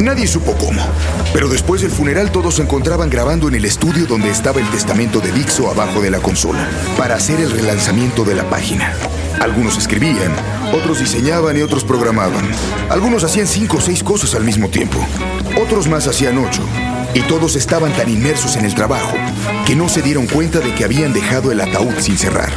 Nadie 0.00 0.26
supo 0.26 0.52
cómo. 0.58 0.82
Pero 1.32 1.48
después 1.48 1.80
del 1.80 1.90
funeral 1.90 2.30
todos 2.30 2.56
se 2.56 2.62
encontraban 2.62 3.08
grabando 3.08 3.48
en 3.48 3.54
el 3.54 3.64
estudio 3.64 4.06
donde 4.06 4.30
estaba 4.30 4.60
el 4.60 4.70
testamento 4.70 5.20
de 5.20 5.32
Dixo 5.32 5.70
abajo 5.70 6.02
de 6.02 6.10
la 6.10 6.18
consola, 6.18 6.68
para 6.98 7.14
hacer 7.14 7.40
el 7.40 7.50
relanzamiento 7.50 8.24
de 8.24 8.34
la 8.34 8.48
página. 8.50 8.92
Algunos 9.40 9.78
escribían, 9.78 10.32
otros 10.74 10.98
diseñaban 10.98 11.56
y 11.56 11.62
otros 11.62 11.84
programaban. 11.84 12.44
Algunos 12.90 13.24
hacían 13.24 13.46
cinco 13.46 13.78
o 13.78 13.80
seis 13.80 14.02
cosas 14.02 14.34
al 14.34 14.44
mismo 14.44 14.68
tiempo. 14.68 14.98
Otros 15.62 15.88
más 15.88 16.06
hacían 16.06 16.38
ocho. 16.38 16.62
Y 17.14 17.20
todos 17.22 17.56
estaban 17.56 17.92
tan 17.94 18.10
inmersos 18.10 18.56
en 18.56 18.66
el 18.66 18.74
trabajo 18.74 19.16
que 19.66 19.74
no 19.74 19.88
se 19.88 20.02
dieron 20.02 20.26
cuenta 20.26 20.60
de 20.60 20.74
que 20.74 20.84
habían 20.84 21.14
dejado 21.14 21.52
el 21.52 21.60
ataúd 21.60 21.98
sin 22.00 22.18
cerrar. 22.18 22.50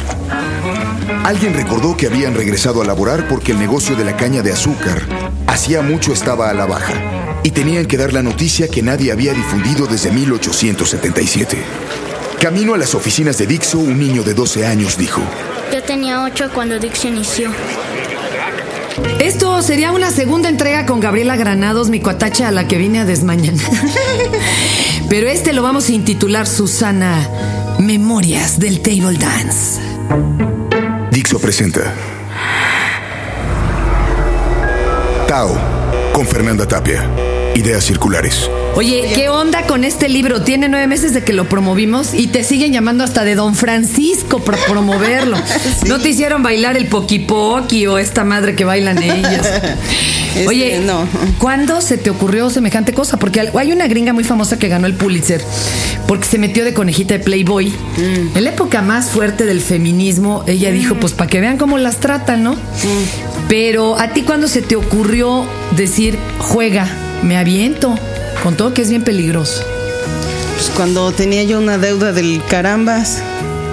Alguien 1.24 1.54
recordó 1.54 1.96
que 1.96 2.06
habían 2.06 2.34
regresado 2.34 2.82
a 2.82 2.84
laborar 2.84 3.28
porque 3.28 3.52
el 3.52 3.58
negocio 3.58 3.96
de 3.96 4.04
la 4.04 4.16
caña 4.16 4.42
de 4.42 4.52
azúcar 4.52 5.02
hacía 5.46 5.80
mucho 5.80 6.12
estaba 6.12 6.50
a 6.50 6.54
la 6.54 6.66
baja 6.66 7.19
y 7.42 7.50
tenían 7.50 7.86
que 7.86 7.96
dar 7.96 8.12
la 8.12 8.22
noticia 8.22 8.68
que 8.68 8.82
nadie 8.82 9.12
había 9.12 9.32
difundido 9.32 9.86
desde 9.86 10.10
1877. 10.10 11.56
Camino 12.40 12.74
a 12.74 12.78
las 12.78 12.94
oficinas 12.94 13.38
de 13.38 13.46
Dixo, 13.46 13.78
un 13.78 13.98
niño 13.98 14.22
de 14.22 14.34
12 14.34 14.66
años 14.66 14.96
dijo, 14.96 15.20
Yo 15.72 15.82
tenía 15.82 16.24
8 16.24 16.50
cuando 16.54 16.78
Dixo 16.78 17.08
inició. 17.08 17.50
Esto 19.18 19.60
sería 19.62 19.92
una 19.92 20.10
segunda 20.10 20.48
entrega 20.48 20.86
con 20.86 21.00
Gabriela 21.00 21.36
Granados, 21.36 21.90
mi 21.90 22.00
cuatacha 22.00 22.48
a 22.48 22.50
la 22.50 22.66
que 22.66 22.78
vine 22.78 23.00
a 23.00 23.04
desmañanar. 23.04 23.70
Pero 25.08 25.28
este 25.28 25.52
lo 25.52 25.62
vamos 25.62 25.88
a 25.88 25.92
intitular 25.92 26.46
Susana 26.46 27.28
Memorias 27.78 28.58
del 28.58 28.80
Table 28.80 29.18
Dance. 29.18 29.80
Dixo 31.10 31.38
presenta 31.38 31.92
Tao 35.26 35.58
con 36.12 36.26
Fernanda 36.26 36.66
Tapia. 36.66 37.29
Ideas 37.54 37.84
circulares. 37.84 38.48
Oye, 38.76 39.10
¿qué 39.14 39.28
onda 39.28 39.66
con 39.66 39.84
este 39.84 40.08
libro? 40.08 40.42
Tiene 40.42 40.68
nueve 40.68 40.86
meses 40.86 41.12
de 41.12 41.24
que 41.24 41.32
lo 41.32 41.48
promovimos 41.48 42.14
y 42.14 42.28
te 42.28 42.44
siguen 42.44 42.72
llamando 42.72 43.02
hasta 43.02 43.24
de 43.24 43.34
Don 43.34 43.54
Francisco 43.54 44.38
para 44.38 44.58
promoverlo. 44.66 45.36
¿No 45.86 45.98
te 45.98 46.10
hicieron 46.10 46.42
bailar 46.42 46.76
el 46.76 46.86
Poki 46.86 47.86
o 47.86 47.98
esta 47.98 48.24
madre 48.24 48.54
que 48.54 48.64
bailan 48.64 49.02
ellas? 49.02 49.50
Este, 50.30 50.46
Oye, 50.46 50.78
no. 50.78 51.08
¿cuándo 51.38 51.80
se 51.80 51.98
te 51.98 52.08
ocurrió 52.08 52.50
semejante 52.50 52.94
cosa? 52.94 53.18
Porque 53.18 53.50
hay 53.52 53.72
una 53.72 53.88
gringa 53.88 54.12
muy 54.12 54.22
famosa 54.22 54.60
que 54.60 54.68
ganó 54.68 54.86
el 54.86 54.94
Pulitzer 54.94 55.42
porque 56.06 56.26
se 56.26 56.38
metió 56.38 56.64
de 56.64 56.72
conejita 56.72 57.14
de 57.14 57.20
Playboy. 57.20 57.68
Mm. 57.68 58.36
En 58.36 58.44
la 58.44 58.50
época 58.50 58.80
más 58.80 59.10
fuerte 59.10 59.44
del 59.44 59.60
feminismo, 59.60 60.44
ella 60.46 60.70
dijo, 60.70 60.94
pues 60.96 61.12
para 61.12 61.28
que 61.28 61.40
vean 61.40 61.56
cómo 61.56 61.78
las 61.78 61.98
tratan, 61.98 62.42
¿no? 62.42 62.54
Mm. 62.54 63.48
Pero 63.48 63.98
a 63.98 64.12
ti 64.12 64.22
cuándo 64.22 64.48
se 64.48 64.62
te 64.62 64.76
ocurrió 64.76 65.46
decir, 65.76 66.18
juega, 66.38 66.88
me 67.22 67.36
aviento, 67.36 67.94
con 68.42 68.56
todo 68.56 68.74
que 68.74 68.82
es 68.82 68.90
bien 68.90 69.02
peligroso. 69.02 69.62
Pues 70.56 70.70
cuando 70.76 71.12
tenía 71.12 71.42
yo 71.44 71.58
una 71.58 71.78
deuda 71.78 72.12
del 72.12 72.42
carambas. 72.48 73.18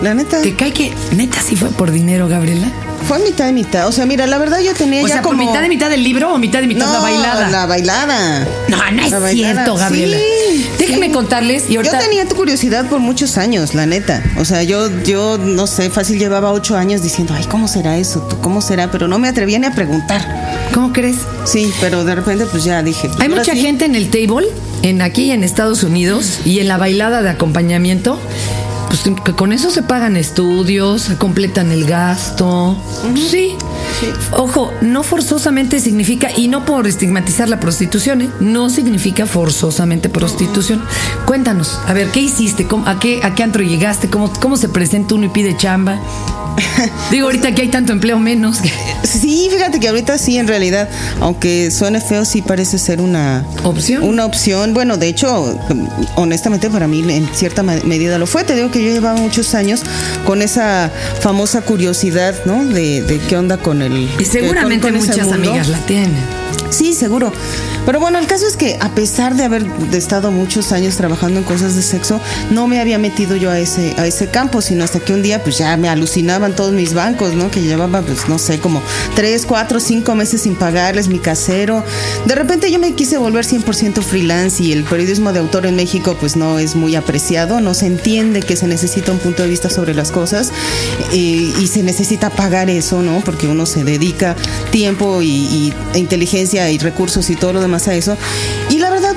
La 0.03 0.13
neta. 0.13 0.41
¿Te 0.41 0.55
cae 0.55 0.71
que 0.71 0.93
neta 1.15 1.41
sí 1.41 1.55
fue 1.55 1.69
por 1.69 1.91
dinero, 1.91 2.27
Gabriela? 2.27 2.67
Fue 3.07 3.19
mitad 3.19 3.47
y 3.47 3.53
mitad. 3.53 3.87
O 3.87 3.91
sea, 3.91 4.05
mira, 4.05 4.27
la 4.27 4.37
verdad 4.37 4.59
yo 4.59 4.73
tenía 4.73 5.01
O 5.03 5.07
ya 5.07 5.15
sea, 5.15 5.21
como. 5.23 5.37
por 5.37 5.45
mitad 5.47 5.61
de 5.61 5.69
mitad 5.69 5.89
del 5.89 6.03
libro 6.03 6.33
o 6.33 6.37
mitad 6.37 6.59
de 6.61 6.67
mitad 6.67 6.85
no, 6.85 6.93
la 6.93 6.99
bailada. 6.99 7.49
La 7.49 7.65
bailada. 7.65 8.47
No, 8.67 8.77
no 8.91 9.01
es 9.01 9.11
La 9.11 9.19
bailada. 9.19 9.53
cierto, 9.53 9.75
Gabriela. 9.75 10.17
Sí, 10.17 10.69
Déjeme 10.77 11.07
sí. 11.07 11.11
contarles 11.13 11.69
y 11.69 11.77
ahorita. 11.77 11.99
Yo 11.99 12.05
tenía 12.05 12.27
tu 12.27 12.35
curiosidad 12.35 12.85
por 12.87 12.99
muchos 12.99 13.37
años, 13.37 13.73
la 13.73 13.85
neta. 13.85 14.21
O 14.37 14.45
sea, 14.45 14.61
yo, 14.63 14.89
yo 15.03 15.37
no 15.37 15.67
sé, 15.67 15.89
fácil 15.89 16.19
llevaba 16.19 16.51
ocho 16.51 16.77
años 16.77 17.01
diciendo, 17.01 17.33
ay, 17.35 17.45
¿cómo 17.45 17.67
será 17.67 17.97
eso? 17.97 18.19
¿Tú 18.21 18.39
¿Cómo 18.39 18.61
será? 18.61 18.91
Pero 18.91 19.07
no 19.07 19.17
me 19.19 19.29
atrevía 19.29 19.57
ni 19.57 19.65
a 19.67 19.71
preguntar. 19.71 20.46
¿Cómo 20.73 20.93
crees? 20.93 21.17
Sí, 21.45 21.71
pero 21.81 22.03
de 22.03 22.15
repente 22.15 22.45
pues 22.45 22.63
ya 22.63 22.83
dije. 22.83 23.07
pues, 23.07 23.19
Hay 23.21 23.29
mucha 23.29 23.53
sí. 23.53 23.61
gente 23.61 23.85
en 23.85 23.95
el 23.95 24.09
table, 24.09 24.47
en 24.83 25.01
aquí 25.01 25.31
en 25.31 25.43
Estados 25.43 25.83
Unidos 25.83 26.39
y 26.45 26.59
en 26.59 26.67
la 26.67 26.77
bailada 26.77 27.21
de 27.21 27.29
acompañamiento. 27.29 28.19
Pues 28.87 29.01
que 29.25 29.33
con 29.33 29.51
eso 29.51 29.69
se 29.69 29.81
pagan 29.83 30.15
estudios, 30.15 31.01
se 31.01 31.17
completan 31.17 31.71
el 31.73 31.83
gasto. 31.85 32.77
Sí. 33.29 33.49
Ojo, 34.31 34.71
no 34.81 35.03
forzosamente 35.03 35.81
significa, 35.81 36.29
y 36.37 36.47
no 36.47 36.63
por 36.63 36.87
estigmatizar 36.87 37.49
la 37.49 37.59
prostitución, 37.59 38.21
¿eh? 38.21 38.29
no 38.39 38.69
significa 38.69 39.25
forzosamente 39.25 40.07
prostitución. 40.07 40.81
Cuéntanos, 41.25 41.77
a 41.85 41.91
ver, 41.93 42.11
¿qué 42.11 42.21
hiciste? 42.21 42.65
¿Cómo- 42.65 42.87
a, 42.87 42.97
qué, 42.97 43.19
¿A 43.23 43.35
qué 43.35 43.43
antro 43.43 43.61
llegaste? 43.61 44.09
¿Cómo, 44.09 44.31
¿Cómo 44.39 44.55
se 44.55 44.69
presenta 44.69 45.15
uno 45.15 45.25
y 45.25 45.29
pide 45.29 45.57
chamba? 45.57 45.99
Digo, 47.11 47.25
ahorita 47.27 47.53
que 47.53 47.63
hay 47.63 47.67
tanto 47.67 47.91
empleo 47.91 48.19
menos. 48.19 48.59
Sí, 49.03 49.47
fíjate 49.51 49.79
que 49.79 49.87
ahorita 49.87 50.17
sí, 50.17 50.37
en 50.37 50.47
realidad, 50.47 50.89
aunque 51.21 51.71
suene 51.71 52.01
feo, 52.01 52.25
sí 52.25 52.41
parece 52.41 52.77
ser 52.77 52.99
una 53.01 53.45
¿Opción? 53.63 54.03
Una 54.03 54.25
opción. 54.25 54.73
Bueno, 54.73 54.97
de 54.97 55.07
hecho, 55.07 55.57
honestamente 56.15 56.69
para 56.69 56.87
mí 56.87 57.03
en 57.09 57.27
cierta 57.33 57.63
medida 57.63 58.17
lo 58.17 58.27
fue. 58.27 58.43
Te 58.43 58.55
digo 58.55 58.71
que 58.71 58.83
yo 58.83 58.89
llevaba 58.91 59.17
muchos 59.19 59.53
años 59.55 59.81
con 60.25 60.41
esa 60.41 60.91
famosa 61.19 61.61
curiosidad, 61.61 62.35
¿no? 62.45 62.65
De, 62.65 63.01
de 63.03 63.19
qué 63.19 63.37
onda 63.37 63.57
con 63.57 63.81
el. 63.81 64.09
Y 64.19 64.25
seguramente 64.25 64.87
con- 64.87 64.95
con 64.99 65.09
ese 65.09 65.11
muchas 65.21 65.31
amigas 65.33 65.67
la 65.69 65.79
tienen. 65.79 66.36
Sí, 66.69 66.93
seguro. 66.93 67.31
Pero 67.85 67.99
bueno, 68.01 68.19
el 68.19 68.27
caso 68.27 68.45
es 68.45 68.57
que 68.57 68.77
a 68.81 68.89
pesar 68.93 69.35
de 69.35 69.45
haber 69.45 69.65
estado 69.93 70.31
muchos 70.31 70.71
años 70.73 70.95
trabajando 70.97 71.39
en 71.39 71.45
cosas 71.45 71.75
de 71.75 71.81
sexo, 71.81 72.19
no 72.51 72.67
me 72.67 72.81
había 72.81 72.97
metido 72.97 73.35
yo 73.37 73.49
a 73.49 73.57
ese, 73.59 73.93
a 73.97 74.05
ese 74.05 74.27
campo, 74.27 74.61
sino 74.61 74.83
hasta 74.83 74.99
que 74.99 75.13
un 75.13 75.21
día 75.23 75.41
pues 75.43 75.57
ya 75.57 75.75
me 75.77 75.87
alucinaban 75.87 76.55
todos 76.55 76.73
mis 76.73 76.93
bancos, 76.93 77.33
¿no? 77.35 77.49
Que 77.49 77.61
llevaba 77.61 78.01
pues 78.01 78.27
no 78.27 78.37
sé, 78.37 78.59
como 78.59 78.81
tres, 79.15 79.45
cuatro, 79.45 79.79
cinco 79.79 80.15
meses 80.15 80.41
sin 80.41 80.55
pagarles 80.55 81.07
mi 81.07 81.19
casero. 81.19 81.83
De 82.25 82.35
repente 82.35 82.69
yo 82.71 82.79
me 82.79 82.93
quise 82.93 83.17
volver 83.17 83.45
100% 83.45 84.01
freelance 84.01 84.61
y 84.61 84.73
el 84.73 84.83
periodismo 84.83 85.31
de 85.31 85.39
autor 85.39 85.65
en 85.65 85.77
México 85.77 86.17
pues 86.19 86.35
no 86.35 86.59
es 86.59 86.75
muy 86.75 86.95
apreciado, 86.97 87.61
no 87.61 87.73
se 87.73 87.85
entiende 87.87 88.41
que 88.41 88.57
se 88.57 88.67
necesita 88.67 89.13
un 89.13 89.19
punto 89.19 89.43
de 89.43 89.49
vista 89.49 89.69
sobre 89.69 89.93
las 89.95 90.11
cosas 90.11 90.51
eh, 91.13 91.53
y 91.61 91.67
se 91.67 91.83
necesita 91.83 92.29
pagar 92.29 92.69
eso, 92.69 93.01
¿no? 93.01 93.21
Porque 93.21 93.47
uno 93.47 93.65
se 93.65 93.85
dedica 93.85 94.35
tiempo 94.71 95.21
y, 95.21 95.27
y- 95.29 95.73
e 95.93 95.99
inteligencia 95.99 96.56
y 96.57 96.77
recursos 96.79 97.29
y 97.29 97.35
todo 97.35 97.53
lo 97.53 97.61
demás 97.61 97.87
a 97.87 97.95
eso. 97.95 98.17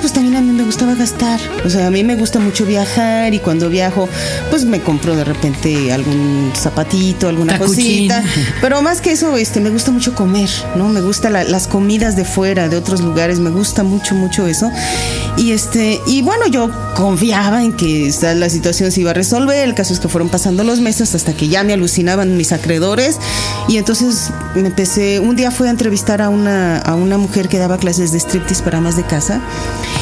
Pues 0.01 0.13
también 0.13 0.35
a 0.35 0.41
mí 0.41 0.51
me 0.51 0.63
gustaba 0.63 0.95
gastar. 0.95 1.39
O 1.63 1.69
sea, 1.69 1.87
a 1.87 1.91
mí 1.91 2.03
me 2.03 2.15
gusta 2.15 2.39
mucho 2.39 2.65
viajar 2.65 3.33
y 3.33 3.39
cuando 3.39 3.69
viajo, 3.69 4.09
pues 4.49 4.65
me 4.65 4.81
compro 4.81 5.15
de 5.15 5.23
repente 5.23 5.93
algún 5.93 6.51
zapatito, 6.55 7.29
alguna 7.29 7.53
Tacuchín. 7.59 8.07
cosita. 8.09 8.23
Pero 8.61 8.81
más 8.81 8.99
que 8.99 9.11
eso, 9.11 9.37
este, 9.37 9.59
me 9.61 9.69
gusta 9.69 9.91
mucho 9.91 10.15
comer, 10.15 10.49
¿no? 10.75 10.89
Me 10.89 11.01
gusta 11.01 11.29
la- 11.29 11.43
las 11.43 11.67
comidas 11.67 12.15
de 12.15 12.25
fuera, 12.25 12.67
de 12.67 12.77
otros 12.77 13.01
lugares, 13.01 13.39
me 13.39 13.51
gusta 13.51 13.83
mucho, 13.83 14.15
mucho 14.15 14.47
eso. 14.47 14.71
Y 15.37 15.51
este, 15.51 15.99
y 16.07 16.23
bueno, 16.23 16.47
yo 16.47 16.71
confiaba 16.95 17.63
en 17.63 17.73
que 17.73 18.07
esta- 18.07 18.33
la 18.33 18.49
situación 18.49 18.91
se 18.91 19.01
iba 19.01 19.11
a 19.11 19.13
resolver. 19.13 19.57
El 19.67 19.75
caso 19.75 19.93
es 19.93 19.99
que 19.99 20.07
fueron 20.07 20.29
pasando 20.29 20.63
los 20.63 20.79
meses 20.81 21.13
hasta 21.13 21.33
que 21.33 21.47
ya 21.47 21.63
me 21.63 21.73
alucinaban 21.73 22.35
mis 22.37 22.51
acreedores. 22.53 23.17
Y 23.67 23.77
entonces 23.77 24.31
me 24.55 24.67
empecé, 24.67 25.19
un 25.19 25.35
día 25.35 25.51
fui 25.51 25.67
a 25.67 25.69
entrevistar 25.69 26.21
a 26.23 26.29
una, 26.29 26.79
a 26.79 26.95
una 26.95 27.17
mujer 27.19 27.47
que 27.49 27.59
daba 27.59 27.77
clases 27.77 28.11
de 28.11 28.19
striptease 28.19 28.63
para 28.63 28.79
amas 28.79 28.95
de 28.97 29.03
casa. 29.03 29.39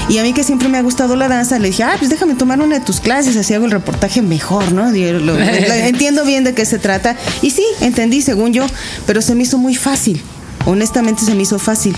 Y 0.10 0.18
a 0.18 0.24
mí 0.24 0.34
que 0.34 0.44
siempre 0.44 0.68
me 0.70 0.78
ha 0.78 0.82
gustado 0.82 1.16
la 1.16 1.28
danza, 1.28 1.60
le 1.60 1.68
dije, 1.68 1.84
ah, 1.84 1.96
pues 2.00 2.10
déjame 2.10 2.34
tomar 2.36 2.60
una 2.60 2.80
de 2.80 2.86
tus 2.86 3.00
clases, 3.00 3.38
así 3.38 3.54
hago 3.54 3.66
el 3.66 3.72
reportaje 3.72 4.22
mejor, 4.24 4.72
¿no? 4.72 4.92
Lo- 4.92 5.40
entiendo 5.40 6.26
bien 6.26 6.44
de 6.44 6.54
qué 6.54 6.66
se 6.66 6.80
trata. 6.80 7.16
Y 7.44 7.52
sí, 7.52 7.64
entendí, 7.82 8.22
según 8.22 8.52
yo, 8.52 8.66
pero 9.06 9.22
se 9.22 9.36
me 9.36 9.44
hizo 9.44 9.58
muy 9.60 9.76
fácil. 9.76 10.22
Honestamente 10.66 11.24
se 11.24 11.36
me 11.36 11.44
hizo 11.44 11.58
fácil. 11.58 11.96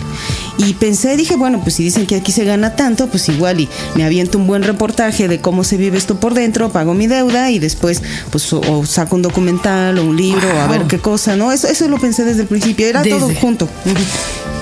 Y 0.57 0.73
pensé, 0.73 1.17
dije, 1.17 1.35
bueno, 1.35 1.61
pues 1.63 1.75
si 1.75 1.83
dicen 1.83 2.05
que 2.05 2.15
aquí 2.15 2.31
se 2.31 2.45
gana 2.45 2.75
tanto, 2.75 3.07
pues 3.07 3.27
igual 3.27 3.59
y 3.59 3.67
me 3.95 4.03
aviento 4.03 4.37
un 4.37 4.45
buen 4.45 4.61
reportaje 4.61 5.27
de 5.27 5.39
cómo 5.41 5.63
se 5.63 5.77
vive 5.77 5.97
esto 5.97 6.19
por 6.19 6.35
dentro, 6.35 6.69
pago 6.71 6.93
mi 6.93 7.07
deuda 7.07 7.49
y 7.49 7.57
después 7.57 8.03
pues 8.29 8.53
o, 8.53 8.59
o 8.61 8.85
saco 8.85 9.15
un 9.15 9.23
documental 9.23 9.97
o 9.97 10.03
un 10.05 10.15
libro 10.15 10.47
o 10.55 10.59
a 10.61 10.67
ver 10.67 10.83
qué 10.83 10.99
cosa, 10.99 11.35
¿no? 11.35 11.51
Eso, 11.51 11.67
eso 11.67 11.87
lo 11.87 11.97
pensé 11.97 12.23
desde 12.23 12.43
el 12.43 12.47
principio, 12.47 12.85
era 12.85 13.01
todo 13.09 13.29
junto. 13.41 13.67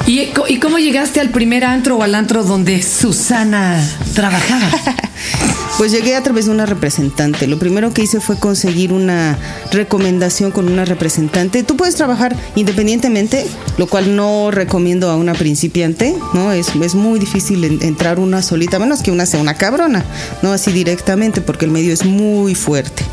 ¿Y, 0.07 0.29
¿Y 0.47 0.59
cómo 0.59 0.79
llegaste 0.79 1.19
al 1.19 1.29
primer 1.29 1.63
antro 1.63 1.97
o 1.97 2.03
al 2.03 2.15
antro 2.15 2.43
donde 2.43 2.81
Susana 2.81 3.81
trabajaba? 4.13 4.69
Pues 5.77 5.93
llegué 5.93 6.17
a 6.17 6.23
través 6.23 6.45
de 6.45 6.51
una 6.51 6.65
representante. 6.65 7.47
Lo 7.47 7.57
primero 7.57 7.93
que 7.93 8.01
hice 8.01 8.19
fue 8.19 8.37
conseguir 8.37 8.91
una 8.91 9.37
recomendación 9.71 10.51
con 10.51 10.67
una 10.69 10.83
representante. 10.83 11.63
Tú 11.63 11.77
puedes 11.77 11.95
trabajar 11.95 12.35
independientemente, 12.57 13.45
lo 13.77 13.87
cual 13.87 14.13
no 14.13 14.51
recomiendo 14.51 15.09
a 15.09 15.15
una 15.15 15.33
principiante, 15.33 16.13
¿no? 16.33 16.51
Es, 16.51 16.75
es 16.75 16.95
muy 16.95 17.17
difícil 17.17 17.63
en- 17.63 17.81
entrar 17.81 18.19
una 18.19 18.41
solita, 18.41 18.77
menos 18.77 19.01
que 19.01 19.11
una 19.11 19.25
sea 19.25 19.39
una 19.39 19.53
cabrona, 19.53 20.03
no 20.41 20.51
así 20.51 20.73
directamente, 20.73 21.39
porque 21.39 21.63
el 21.63 21.71
medio 21.71 21.93
es 21.93 22.03
muy 22.03 22.55
fuerte. 22.55 23.03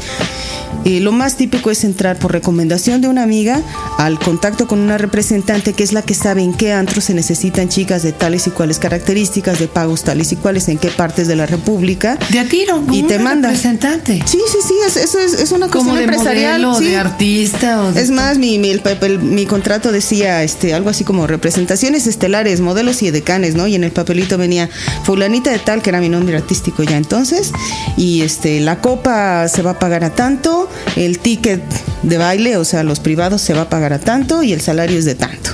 Eh, 0.84 1.00
lo 1.00 1.12
más 1.12 1.36
típico 1.36 1.70
es 1.70 1.84
entrar 1.84 2.18
por 2.18 2.32
recomendación 2.32 3.00
de 3.00 3.08
una 3.08 3.22
amiga 3.22 3.60
al 3.98 4.18
contacto 4.18 4.66
con 4.66 4.78
una 4.80 4.98
representante 4.98 5.72
que 5.72 5.82
es 5.82 5.92
la 5.92 6.02
que 6.02 6.14
sabe 6.14 6.42
en 6.42 6.54
qué 6.54 6.72
antros 6.72 7.04
se 7.04 7.14
necesitan 7.14 7.68
chicas 7.68 8.02
de 8.02 8.12
tales 8.12 8.46
y 8.46 8.50
cuales 8.50 8.78
características, 8.78 9.58
de 9.58 9.68
pagos 9.68 10.04
tales 10.04 10.32
y 10.32 10.36
cuales, 10.36 10.68
en 10.68 10.78
qué 10.78 10.88
partes 10.88 11.28
de 11.28 11.36
la 11.36 11.46
República. 11.46 12.18
De 12.30 12.38
a 12.38 12.48
tiro, 12.48 12.82
y 12.92 13.02
te 13.04 13.18
manda. 13.18 13.48
representante. 13.48 14.22
Sí, 14.26 14.38
sí, 14.50 14.58
sí, 14.66 14.74
es, 14.86 14.96
eso 14.96 15.18
es, 15.18 15.34
es 15.34 15.52
una 15.52 15.68
Como 15.68 15.90
cuestión 15.90 15.96
de 15.96 16.04
empresarial. 16.04 16.62
modelo, 16.62 16.78
sí. 16.78 16.90
de 16.90 16.96
artista 16.96 17.82
o 17.82 17.92
de 17.92 18.00
Es 18.00 18.10
más, 18.10 18.38
mi, 18.38 18.58
mi, 18.58 18.70
el 18.70 19.18
mi 19.20 19.46
contrato 19.46 19.92
decía 19.92 20.42
este, 20.42 20.74
algo 20.74 20.90
así 20.90 21.04
como 21.04 21.26
representaciones 21.26 22.06
estelares, 22.06 22.60
modelos 22.60 23.02
y 23.02 23.10
decanes, 23.10 23.54
¿no? 23.54 23.66
Y 23.66 23.74
en 23.74 23.84
el 23.84 23.92
papelito 23.92 24.38
venía 24.38 24.68
fulanita 25.04 25.50
de 25.50 25.58
tal, 25.58 25.82
que 25.82 25.90
era 25.90 26.00
mi 26.00 26.08
nombre 26.08 26.36
artístico 26.36 26.82
ya 26.82 26.96
entonces, 26.96 27.52
y 27.96 28.22
este, 28.22 28.60
la 28.60 28.80
copa 28.80 29.48
se 29.48 29.62
va 29.62 29.72
a 29.72 29.78
pagar 29.78 30.04
a 30.04 30.10
tanto, 30.10 30.65
el 30.96 31.18
ticket 31.18 31.62
de 32.02 32.18
baile, 32.18 32.56
o 32.56 32.64
sea, 32.64 32.82
los 32.82 33.00
privados 33.00 33.40
se 33.42 33.54
va 33.54 33.62
a 33.62 33.68
pagar 33.68 33.92
a 33.92 33.98
tanto 33.98 34.42
y 34.42 34.52
el 34.52 34.60
salario 34.60 34.98
es 34.98 35.04
de 35.04 35.14
tanto. 35.14 35.50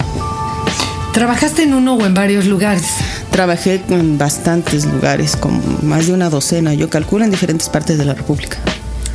¿Trabajaste 1.12 1.62
en 1.64 1.74
uno 1.74 1.94
o 1.94 2.06
en 2.06 2.14
varios 2.14 2.46
lugares? 2.46 2.84
Trabajé 3.30 3.82
en 3.90 4.16
bastantes 4.18 4.86
lugares, 4.86 5.36
como 5.36 5.60
más 5.82 6.06
de 6.06 6.14
una 6.14 6.30
docena, 6.30 6.72
yo 6.74 6.88
calculo, 6.88 7.24
en 7.24 7.30
diferentes 7.30 7.68
partes 7.68 7.98
de 7.98 8.04
la 8.04 8.14
República. 8.14 8.58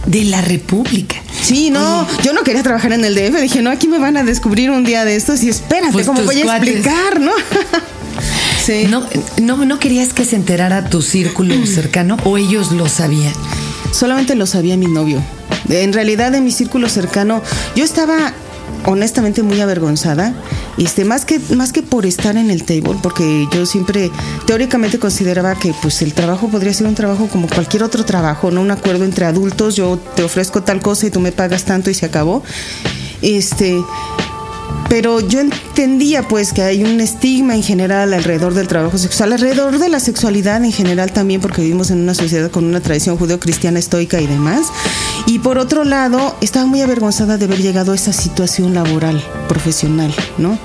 De 0.05 0.23
la 0.25 0.41
República. 0.41 1.15
Sí, 1.41 1.69
no, 1.69 2.07
yo 2.23 2.33
no 2.33 2.43
quería 2.43 2.61
trabajar 2.63 2.93
en 2.93 3.03
el 3.03 3.15
DF, 3.15 3.41
dije, 3.41 3.61
no, 3.61 3.71
aquí 3.71 3.87
me 3.87 3.97
van 3.99 4.15
a 4.15 4.23
descubrir 4.23 4.69
un 4.69 4.83
día 4.83 5.05
de 5.05 5.15
estos 5.15 5.41
y 5.43 5.49
espérate, 5.49 5.91
Pues 5.93 6.05
¿cómo 6.05 6.21
voy 6.21 6.39
a 6.41 6.43
cuates. 6.43 6.69
explicar, 6.69 7.19
no? 7.19 7.31
sí. 8.65 8.85
¿No, 8.89 9.03
no, 9.41 9.65
¿No 9.65 9.79
querías 9.79 10.13
que 10.13 10.23
se 10.23 10.35
enterara 10.35 10.89
tu 10.89 11.01
círculo 11.01 11.65
cercano 11.65 12.17
o 12.25 12.37
ellos 12.37 12.71
lo 12.71 12.87
sabían? 12.87 13.33
Solamente 13.91 14.35
lo 14.35 14.45
sabía 14.45 14.77
mi 14.77 14.87
novio. 14.87 15.21
En 15.69 15.93
realidad, 15.93 16.33
en 16.35 16.43
mi 16.43 16.51
círculo 16.51 16.89
cercano, 16.89 17.41
yo 17.75 17.83
estaba 17.83 18.33
honestamente 18.85 19.43
muy 19.43 19.59
avergonzada. 19.61 20.33
Este, 20.77 21.05
más 21.05 21.25
que, 21.25 21.39
más 21.55 21.73
que 21.73 21.81
por 21.81 22.05
estar 22.05 22.37
en 22.37 22.51
el 22.51 22.63
table, 22.63 22.97
porque 23.01 23.47
yo 23.51 23.65
siempre 23.65 24.11
teóricamente 24.45 24.99
consideraba 24.99 25.55
que 25.55 25.73
pues 25.81 26.01
el 26.01 26.13
trabajo 26.13 26.49
podría 26.49 26.73
ser 26.73 26.87
un 26.87 26.95
trabajo 26.95 27.27
como 27.27 27.47
cualquier 27.47 27.83
otro 27.83 28.05
trabajo, 28.05 28.51
no 28.51 28.61
un 28.61 28.71
acuerdo 28.71 29.03
entre 29.03 29.25
adultos, 29.25 29.75
yo 29.75 29.99
te 30.15 30.23
ofrezco 30.23 30.61
tal 30.63 30.81
cosa 30.81 31.07
y 31.07 31.09
tú 31.09 31.19
me 31.19 31.31
pagas 31.31 31.63
tanto 31.63 31.89
y 31.89 31.95
se 31.95 32.05
acabó. 32.05 32.43
Este, 33.23 33.75
pero 34.89 35.19
yo 35.19 35.39
entendía 35.39 36.23
pues 36.23 36.53
que 36.53 36.61
hay 36.61 36.83
un 36.83 37.01
estigma 37.01 37.55
en 37.55 37.63
general 37.63 38.13
alrededor 38.13 38.53
del 38.53 38.67
trabajo 38.67 38.97
sexual, 38.97 39.33
alrededor 39.33 39.79
de 39.79 39.89
la 39.89 39.99
sexualidad 39.99 40.63
en 40.63 40.71
general 40.71 41.11
también 41.11 41.41
porque 41.41 41.61
vivimos 41.61 41.91
en 41.91 41.99
una 41.99 42.13
sociedad 42.13 42.49
con 42.51 42.63
una 42.63 42.79
tradición 42.79 43.17
judeocristiana 43.17 43.79
estoica 43.79 44.21
y 44.21 44.27
demás. 44.27 44.67
Y 45.27 45.39
por 45.39 45.57
otro 45.57 45.83
lado, 45.83 46.37
estaba 46.39 46.65
muy 46.65 46.81
avergonzada 46.81 47.37
de 47.37 47.45
haber 47.45 47.61
llegado 47.61 47.91
a 47.91 47.95
esa 47.95 48.13
situación 48.13 48.73
laboral, 48.73 49.21
profesional, 49.49 50.15
¿no? 50.37 50.57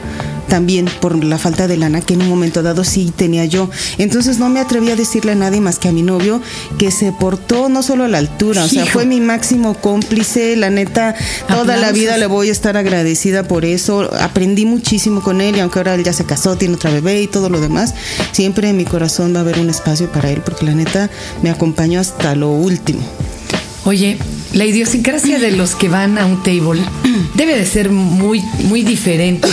También 0.47 0.89
por 1.01 1.25
la 1.25 1.37
falta 1.37 1.67
de 1.67 1.77
lana 1.77 2.01
que 2.01 2.15
en 2.15 2.23
un 2.23 2.29
momento 2.29 2.63
dado 2.63 2.85
sí 2.85 3.13
tenía 3.17 3.45
yo. 3.45 3.69
Entonces 3.99 4.39
no 4.39 4.51
me 4.51 4.61
atreví 4.61 4.89
a 4.93 4.97
decirle 4.97 5.33
a 5.33 5.35
nadie 5.35 5.61
más 5.61 5.81
que 5.81 5.89
a 5.89 5.93
mi 5.93 6.03
novio 6.03 6.41
que 6.79 6.93
se 6.93 7.11
portó 7.11 7.69
no 7.71 7.83
solo 7.83 8.05
a 8.05 8.09
la 8.09 8.19
altura, 8.19 8.63
o 8.63 8.69
sea, 8.69 8.85
Hijo. 8.85 8.93
fue 8.93 9.05
mi 9.05 9.21
máximo 9.21 9.75
cómplice, 9.75 10.55
la 10.55 10.71
neta, 10.71 11.17
toda 11.49 11.77
la 11.77 11.91
vida 11.91 12.17
le 12.17 12.27
voy 12.27 12.49
a 12.49 12.53
estar 12.53 12.77
agradecida 12.77 13.43
por 13.49 13.65
eso. 13.65 14.11
Aprendí 14.21 14.65
muchísimo 14.65 15.23
con 15.23 15.41
él 15.41 15.57
y 15.57 15.61
aunque 15.61 15.81
ahora 15.81 15.95
él 15.95 16.05
ya 16.05 16.13
se 16.13 16.25
casó, 16.25 16.55
tiene 16.55 16.77
otra 16.77 16.93
bebé 16.93 17.21
y 17.21 17.27
todo 17.27 17.49
lo 17.49 17.61
demás, 17.61 17.95
siempre 18.31 18.69
en 18.69 18.77
mi 18.77 18.85
corazón 18.85 19.35
va 19.35 19.39
a 19.39 19.41
haber 19.41 19.59
un 19.59 19.71
espacio 19.71 20.13
para 20.13 20.31
él 20.31 20.41
porque 20.45 20.67
la 20.67 20.75
neta 20.75 21.11
me 21.43 21.51
acompañó 21.51 21.99
hasta 21.99 22.37
lo 22.37 22.51
último. 22.51 23.01
Oye, 23.85 24.17
la 24.53 24.65
idiosincrasia 24.67 25.39
de 25.39 25.53
los 25.53 25.75
que 25.75 25.89
van 25.89 26.19
a 26.19 26.27
un 26.27 26.43
table 26.43 26.83
debe 27.35 27.57
de 27.57 27.65
ser 27.67 27.91
muy, 27.91 28.41
muy 28.65 28.83
diferente 28.83 29.49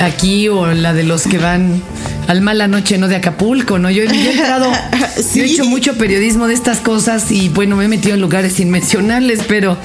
aquí 0.00 0.48
o 0.48 0.66
la 0.66 0.92
de 0.94 1.02
los 1.04 1.22
que 1.24 1.38
van 1.38 1.82
al 2.28 2.40
mala 2.42 2.68
noche, 2.68 2.98
¿no? 2.98 3.08
De 3.08 3.16
Acapulco, 3.16 3.78
¿no? 3.78 3.90
Yo, 3.90 4.04
yo 4.04 4.10
he 4.10 4.30
entrado, 4.32 4.70
yo 5.34 5.42
he 5.42 5.46
hecho 5.46 5.64
mucho 5.64 5.94
periodismo 5.94 6.46
de 6.46 6.54
estas 6.54 6.78
cosas 6.78 7.30
y 7.30 7.48
bueno, 7.48 7.76
me 7.76 7.86
he 7.86 7.88
metido 7.88 8.14
en 8.14 8.20
lugares 8.20 8.52
sin 8.54 8.70
mencionarles, 8.70 9.40
pero 9.48 9.76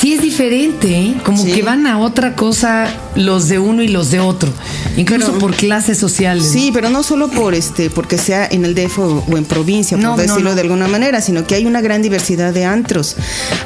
sí 0.00 0.12
es 0.14 0.22
diferente, 0.22 0.88
¿eh? 0.96 1.14
Como 1.24 1.42
Sí. 1.44 1.52
que 1.52 1.62
van 1.62 1.86
a 1.86 1.98
otra 1.98 2.34
cosa 2.36 2.86
los 3.16 3.48
de 3.48 3.58
uno 3.58 3.82
y 3.82 3.88
los 3.88 4.10
de 4.10 4.20
otro, 4.20 4.52
incluso 4.96 5.26
Pero- 5.28 5.38
por 5.38 5.54
clases 5.54 5.98
sociales. 5.98 6.48
Sí, 6.50 6.70
pero 6.72 6.90
no 6.90 7.02
solo 7.02 7.28
por 7.28 7.54
este, 7.54 7.90
porque 7.90 8.18
sea 8.18 8.46
en 8.50 8.64
el 8.64 8.74
DF 8.74 8.98
o, 8.98 9.24
o 9.30 9.36
en 9.36 9.44
provincia, 9.44 9.96
por 9.96 10.04
No, 10.04 10.16
decirlo 10.16 10.50
no. 10.50 10.54
de 10.54 10.60
alguna 10.62 10.88
manera, 10.88 11.20
sino 11.20 11.46
que 11.46 11.54
hay 11.54 11.66
una 11.66 11.80
gran 11.80 12.02
diversidad 12.02 12.52
de 12.52 12.64
antros. 12.64 13.16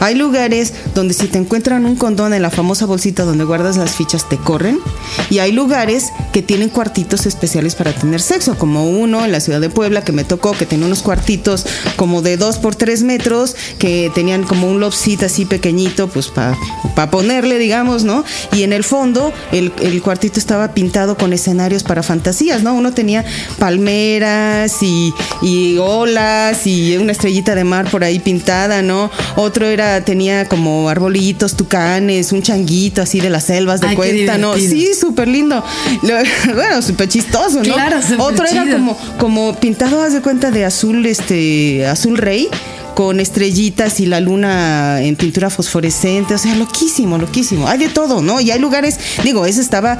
Hay 0.00 0.14
lugares 0.14 0.72
donde 0.94 1.14
si 1.14 1.26
te 1.26 1.38
encuentran 1.38 1.84
un 1.86 1.96
condón 1.96 2.32
en 2.34 2.42
la 2.42 2.50
famosa 2.50 2.86
bolsita 2.86 3.25
donde 3.25 3.44
guardas 3.44 3.76
las 3.76 3.92
fichas, 3.92 4.28
te 4.28 4.36
corren. 4.36 4.78
Y 5.30 5.38
hay 5.38 5.52
lugares 5.52 6.06
que 6.32 6.42
tienen 6.42 6.69
cuartitos 6.69 7.26
especiales 7.26 7.74
para 7.74 7.92
tener 7.92 8.20
sexo, 8.20 8.56
como 8.56 8.88
uno 8.88 9.24
en 9.24 9.32
la 9.32 9.40
ciudad 9.40 9.60
de 9.60 9.70
Puebla 9.70 10.02
que 10.04 10.12
me 10.12 10.24
tocó, 10.24 10.52
que 10.52 10.66
tenía 10.66 10.86
unos 10.86 11.02
cuartitos 11.02 11.66
como 11.96 12.22
de 12.22 12.36
dos 12.36 12.58
por 12.58 12.74
tres 12.74 13.02
metros, 13.02 13.56
que 13.78 14.10
tenían 14.14 14.44
como 14.44 14.70
un 14.70 14.81
lobcito 14.81 15.26
así 15.26 15.44
pequeñito, 15.44 16.08
pues 16.08 16.28
para 16.28 17.10
ponerle, 17.10 17.58
digamos, 17.58 18.04
¿no? 18.04 18.24
Y 18.52 18.62
en 18.62 18.72
el 18.72 18.84
fondo 18.84 19.32
el, 19.52 19.72
el 19.81 20.00
cuartito 20.02 20.38
estaba 20.38 20.72
pintado 20.74 21.16
con 21.19 21.32
escenarios 21.32 21.82
para 21.82 22.03
fantasías, 22.03 22.62
¿no? 22.62 22.75
Uno 22.75 22.93
tenía 22.93 23.25
palmeras 23.59 24.82
y, 24.82 25.12
y 25.43 25.76
olas 25.79 26.67
y 26.67 26.97
una 26.97 27.12
estrellita 27.12 27.55
de 27.55 27.65
mar 27.65 27.91
por 27.91 28.05
ahí 28.05 28.19
pintada, 28.19 28.82
¿no? 28.82 29.11
Otro 29.37 29.67
era, 29.67 30.05
tenía 30.05 30.49
como 30.49 30.88
arbolitos, 30.88 31.56
tucanes, 31.56 32.32
un 32.32 32.43
changuito 32.43 33.03
así 33.03 33.20
de 33.20 33.31
las 33.31 33.44
selvas 33.44 33.81
de 33.81 33.88
Ay, 33.88 33.97
cuenta, 33.97 34.38
¿no? 34.38 34.55
Sí, 34.56 34.94
súper 34.99 35.29
lindo. 35.29 35.62
Bueno, 36.55 36.82
súper 36.82 37.09
chistoso, 37.09 37.62
¿no? 37.62 37.75
Claro, 37.75 37.99
Otro 38.19 38.47
era 38.47 38.65
como, 38.70 38.97
como 39.19 39.55
pintado, 39.56 40.03
haz 40.03 40.12
de 40.12 40.20
cuenta, 40.20 40.50
de 40.50 40.65
azul, 40.65 41.05
este, 41.06 41.87
azul 41.87 42.17
rey 42.17 42.49
con 42.98 43.20
estrellitas 43.20 44.00
y 44.00 44.06
la 44.06 44.18
luna 44.18 45.00
en 45.02 45.14
pintura 45.14 45.50
fosforescente, 45.50 46.34
o 46.34 46.38
sea, 46.38 46.56
loquísimo, 46.56 47.16
loquísimo. 47.16 47.68
Hay 47.68 47.78
de 47.78 47.88
todo, 47.90 48.22
¿no? 48.22 48.40
Y 48.40 48.50
hay 48.50 48.58
lugares, 48.58 48.98
digo, 49.22 49.46
ese 49.46 49.60
estaba, 49.60 49.98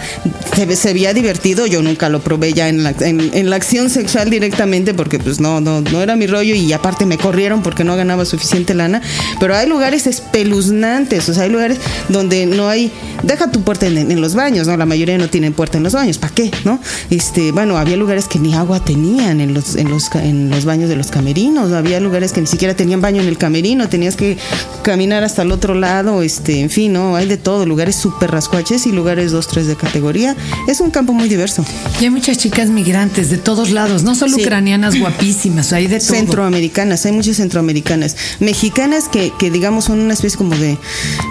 se, 0.57 0.75
se 0.75 0.93
veía 0.95 1.15
divertido, 1.15 1.67
yo 1.67 1.81
nunca 1.81 2.09
lo 2.09 2.19
probé 2.19 2.55
ya 2.55 2.69
en 2.69 2.83
la, 2.83 2.93
en, 2.99 3.31
en 3.35 3.51
la 3.51 3.55
acción 3.55 3.89
sexual 3.89 4.31
directamente 4.31 4.95
porque 4.95 5.21
pues 5.21 5.39
no, 5.39 5.61
no, 5.61 5.81
no 5.81 6.03
era 6.03 6.17
mi 6.17 6.27
rollo 6.27 6.57
y 6.57 6.73
aparte 6.73 7.07
me 7.07 7.19
corrieron 7.19 7.63
porque 7.63 7.85
no 7.85 7.95
ganaba 7.95 8.25
suficiente 8.25 8.75
lana, 8.75 9.01
pero 9.39 9.55
hay 9.55 9.69
lugares 9.69 10.09
espeluznantes, 10.09 11.29
o 11.29 11.35
sea, 11.35 11.45
hay 11.45 11.51
lugares 11.51 11.79
donde 12.09 12.47
no 12.47 12.69
hay, 12.69 12.91
deja 13.23 13.49
tu 13.53 13.63
puerta 13.63 13.87
en, 13.87 14.11
en 14.11 14.21
los 14.21 14.35
baños, 14.35 14.67
¿no? 14.67 14.77
La 14.77 14.87
mayoría 14.87 15.17
no 15.19 15.31
tienen 15.31 15.53
puerta 15.53 15.79
en 15.79 15.85
los 15.85 15.93
baños, 15.93 16.19
¿para 16.19 16.35
qué? 16.35 16.51
¿No? 16.65 16.81
Este, 17.11 17.53
bueno, 17.53 17.79
había 17.79 17.97
lugares 17.97 18.27
que 18.27 18.41
ni 18.41 18.55
agua 18.55 18.85
tenían 18.85 19.41
en 19.41 19.55
los, 19.55 19.77
en 19.77 19.89
los, 19.89 20.13
en 20.17 20.51
los 20.51 20.65
baños 20.65 20.89
de 20.89 20.97
los 20.97 21.13
camerinos, 21.13 21.71
había 21.71 22.01
lugares 22.01 22.33
que 22.33 22.41
ni 22.41 22.49
siquiera 22.49 22.75
tenían 22.75 22.88
baño 22.97 23.23
en 23.23 23.29
el 23.29 23.39
camerino, 23.39 23.89
tenías 23.89 24.17
que 24.17 24.37
caminar 24.83 25.25
hasta 25.25 25.43
el 25.43 25.53
otro 25.53 25.75
lado, 25.75 26.23
este, 26.23 26.61
en 26.61 26.71
fin, 26.71 26.93
¿no? 26.93 27.17
Hay 27.17 27.27
de 27.27 27.37
todo, 27.37 27.67
lugares 27.67 27.97
súper 27.97 28.31
rascuaches 28.31 28.87
y 28.87 28.93
lugares 28.93 29.33
dos, 29.33 29.49
tres 29.49 29.67
de 29.67 29.77
categoría. 29.77 30.37
Es 30.67 30.81
un 30.81 30.91
campo 30.91 31.13
muy 31.13 31.29
diverso. 31.29 31.65
Y 32.01 32.05
hay 32.05 32.11
muchas 32.11 32.39
chicas 32.39 32.69
migrantes 32.71 33.31
de 33.31 33.39
todos 33.39 33.71
lados, 33.71 34.03
no 34.03 34.15
solo 34.15 34.37
Sí. 34.37 34.43
ucranianas 34.43 34.99
guapísimas, 35.01 35.73
hay 35.73 35.87
de 35.87 35.99
todo. 35.99 36.09
Centroamericanas, 36.17 37.05
hay 37.07 37.13
muchas 37.13 37.37
centroamericanas. 37.37 38.17
Mexicanas 38.41 39.09
que, 39.09 39.33
que 39.39 39.51
digamos 39.51 39.85
son 39.87 40.01
una 40.01 40.15
especie 40.15 40.39
como 40.39 40.57
de, 40.57 40.79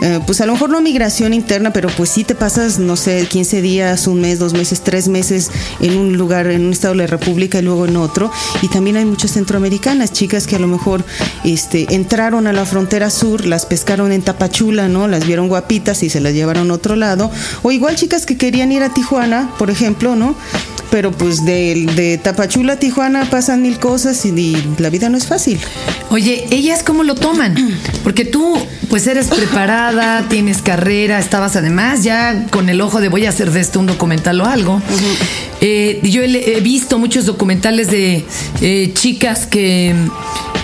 eh, 0.04 0.20
pues 0.26 0.42
a 0.42 0.46
lo 0.46 0.54
mejor 0.54 0.70
no 0.70 0.82
migración 0.82 1.34
interna, 1.34 1.74
pero 1.74 1.90
pues 1.90 2.10
sí 2.10 2.24
te 2.24 2.36
pasas, 2.36 2.80
no 2.80 2.96
sé, 2.96 3.26
15 3.28 3.62
días, 3.62 4.08
un 4.08 4.22
mes, 4.22 4.40
dos 4.40 4.54
meses, 4.54 4.82
tres 4.82 5.08
meses 5.08 5.50
en 5.80 5.98
un 5.98 6.18
lugar, 6.18 6.48
en 6.48 6.66
un 6.66 6.72
estado 6.74 6.94
de 6.94 7.00
la 7.00 7.08
República 7.08 7.60
y 7.60 7.62
luego 7.62 7.86
en 7.86 7.98
otro. 7.98 8.32
Y 8.62 8.68
también 8.68 8.98
hay 8.98 9.06
muchas 9.06 9.32
centroamericanas, 9.32 10.12
chicas 10.14 10.48
que 10.48 10.56
a 10.56 10.60
lo 10.60 10.68
mejor 10.68 11.04
este, 11.54 11.88
entraron 11.96 12.48
a 12.48 12.54
la 12.54 12.66
frontera 12.66 13.10
sur, 13.10 13.46
las 13.46 13.66
pescaron 13.66 14.12
en 14.12 14.22
Tapachula, 14.22 14.88
¿no? 14.88 15.08
Las 15.08 15.26
vieron 15.26 15.48
guapitas 15.48 16.04
y 16.04 16.10
se 16.10 16.20
las 16.20 16.34
llevaron 16.34 16.70
a 16.72 16.74
otro 16.74 16.96
lado. 16.96 17.32
O 17.64 17.72
igual 17.72 17.96
chicas 17.96 18.26
que 18.26 18.38
querían 18.38 18.72
ir 18.72 18.84
a 18.84 18.94
Tijuana, 18.94 19.52
por 19.58 19.70
ejemplo, 19.70 20.16
¿no? 20.16 20.36
Pero 20.92 21.12
pues 21.12 21.46
de, 21.46 21.86
de 21.96 22.18
Tapachula 22.18 22.74
a 22.74 22.76
Tijuana 22.78 23.30
pasan 23.30 23.62
mil 23.62 23.80
cosas 23.80 24.26
y, 24.26 24.30
y 24.30 24.76
la 24.78 24.90
vida 24.90 25.10
no 25.10 25.18
es 25.18 25.28
fácil. 25.28 25.60
Oye, 26.10 26.46
¿ellas 26.52 26.84
cómo 26.84 27.04
lo 27.04 27.16
toman? 27.16 27.56
Porque 28.04 28.24
tú, 28.24 28.58
pues 28.90 29.06
eres 29.08 29.28
preparada, 29.28 30.26
tienes 30.30 30.62
carrera, 30.62 31.20
estabas 31.20 31.56
además 31.56 32.04
ya 32.04 32.48
con 32.52 32.70
el 32.70 32.80
ojo 32.82 33.02
de 33.02 33.10
voy 33.10 33.26
a 33.26 33.30
hacer 33.30 33.52
de 33.52 33.60
esto 33.60 33.80
un 33.80 33.86
documental 33.88 34.40
o 34.40 34.46
algo. 34.46 34.82
Eh, 35.60 36.00
yo 36.04 36.22
he, 36.24 36.58
he 36.58 36.62
visto 36.62 37.00
muchos 37.00 37.26
documentales 37.26 37.90
de 37.90 38.26
eh, 38.62 38.92
chicas 38.94 39.46
que 39.46 39.94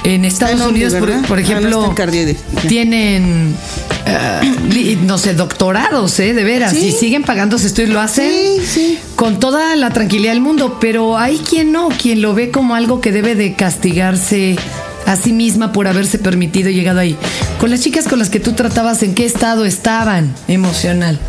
en 0.04 0.26
Estados 0.26 0.60
no, 0.60 0.70
Unidos, 0.70 0.94
por, 0.96 1.10
Ah, 1.12 1.22
no, 1.28 1.36
ejemplo, 1.38 1.96
tienen, 2.68 3.56
ah, 4.06 4.42
li- 4.70 4.98
no 5.02 5.18
sé, 5.18 5.34
doctorados, 5.34 6.20
¿eh? 6.20 6.34
De 6.34 6.44
veras, 6.44 6.72
Sí. 6.74 6.88
y 6.88 6.92
siguen 6.92 7.24
pagando 7.24 7.58
sus 7.58 7.68
estudios, 7.68 7.92
lo 7.92 8.02
hacen 8.02 8.30
Sí, 8.30 8.62
sí. 8.66 9.00
con 9.16 9.40
toda 9.40 9.76
la 9.76 9.92
tranquilidad 9.92 10.32
del 10.34 10.42
mundo, 10.42 10.78
pero 10.82 11.18
hay 11.18 11.38
quien 11.38 11.72
no, 11.72 11.90
quien 11.90 12.22
lo 12.22 12.34
ve 12.34 12.52
como 12.52 12.76
algo 12.76 13.00
que 13.02 13.12
debe 13.12 13.36
de 13.36 13.54
castigarse 13.56 14.58
a 15.06 15.16
sí 15.16 15.34
misma 15.34 15.72
por 15.74 15.88
haberse 15.88 16.18
permitido 16.20 16.70
llegado 16.70 17.00
ahí. 17.00 17.18
Con 17.60 17.70
las 17.72 17.82
chicas 17.82 18.08
con 18.08 18.20
las 18.20 18.30
que 18.30 18.40
tú 18.40 18.54
tratabas, 18.54 19.04
¿en 19.04 19.14
qué 19.16 19.26
estado 19.26 19.66
estaban 19.66 20.34
emocional? 20.48 21.20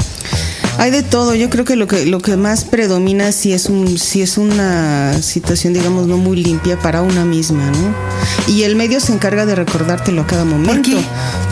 Hay 0.78 0.90
de 0.90 1.02
todo. 1.02 1.34
Yo 1.34 1.50
creo 1.50 1.64
que 1.64 1.76
lo 1.76 1.86
que 1.86 2.06
lo 2.06 2.20
que 2.20 2.36
más 2.36 2.64
predomina 2.64 3.32
si 3.32 3.52
es 3.52 3.66
un 3.66 3.98
si 3.98 4.22
es 4.22 4.38
una 4.38 5.20
situación 5.22 5.72
digamos 5.72 6.06
no 6.06 6.16
muy 6.16 6.42
limpia 6.42 6.78
para 6.78 7.02
una 7.02 7.24
misma, 7.24 7.70
¿no? 7.70 7.94
Y 8.52 8.64
el 8.64 8.76
medio 8.76 9.00
se 9.00 9.12
encarga 9.12 9.46
de 9.46 9.54
recordártelo 9.54 10.22
a 10.22 10.26
cada 10.26 10.44
momento. 10.44 10.82
qué? 10.82 10.98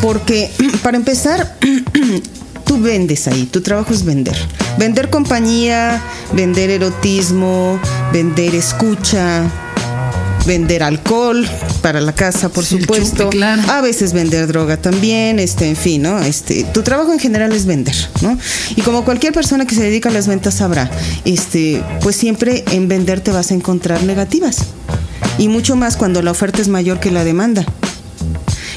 Porque 0.00 0.50
para 0.83 0.97
empezar 0.97 1.57
tú 2.67 2.81
vendes 2.81 3.29
ahí, 3.29 3.47
tu 3.47 3.61
trabajo 3.61 3.93
es 3.93 4.05
vender. 4.05 4.37
Vender 4.79 5.11
compañía, 5.11 6.02
vender 6.33 6.71
erotismo, 6.71 7.79
vender 8.12 8.55
escucha, 8.55 9.45
vender 10.47 10.83
alcohol 10.83 11.47
para 11.83 12.01
la 12.01 12.13
casa, 12.15 12.49
por 12.49 12.65
Sí, 12.65 12.81
supuesto. 12.81 13.25
chupe, 13.25 13.37
claro. 13.37 13.63
A 13.71 13.81
veces 13.81 14.13
vender 14.13 14.47
droga 14.47 14.77
también, 14.77 15.39
este, 15.39 15.69
en 15.69 15.77
fin, 15.77 16.03
¿no? 16.03 16.19
Este, 16.21 16.65
tu 16.65 16.83
trabajo 16.83 17.13
en 17.13 17.19
general 17.19 17.53
es 17.53 17.67
vender, 17.67 17.95
¿no? 18.23 18.39
Y 18.77 18.83
como 18.83 19.05
cualquier 19.05 19.33
persona 19.33 19.67
que 19.67 19.75
se 19.75 19.83
dedica 19.83 20.09
a 20.09 20.13
las 20.13 20.27
ventas 20.27 20.55
sabrá, 20.55 20.91
este, 21.25 21.83
pues 22.03 22.17
siempre 22.17 22.65
en 22.73 22.89
vender 22.89 23.21
te 23.21 23.31
vas 23.31 23.51
a 23.51 23.55
encontrar 23.55 24.03
negativas. 24.05 24.59
Y 25.39 25.49
mucho 25.49 25.77
más 25.77 25.97
cuando 25.97 26.21
la 26.23 26.31
oferta 26.31 26.61
es 26.61 26.69
mayor 26.69 27.01
que 27.01 27.11
la 27.11 27.25
demanda. 27.25 27.65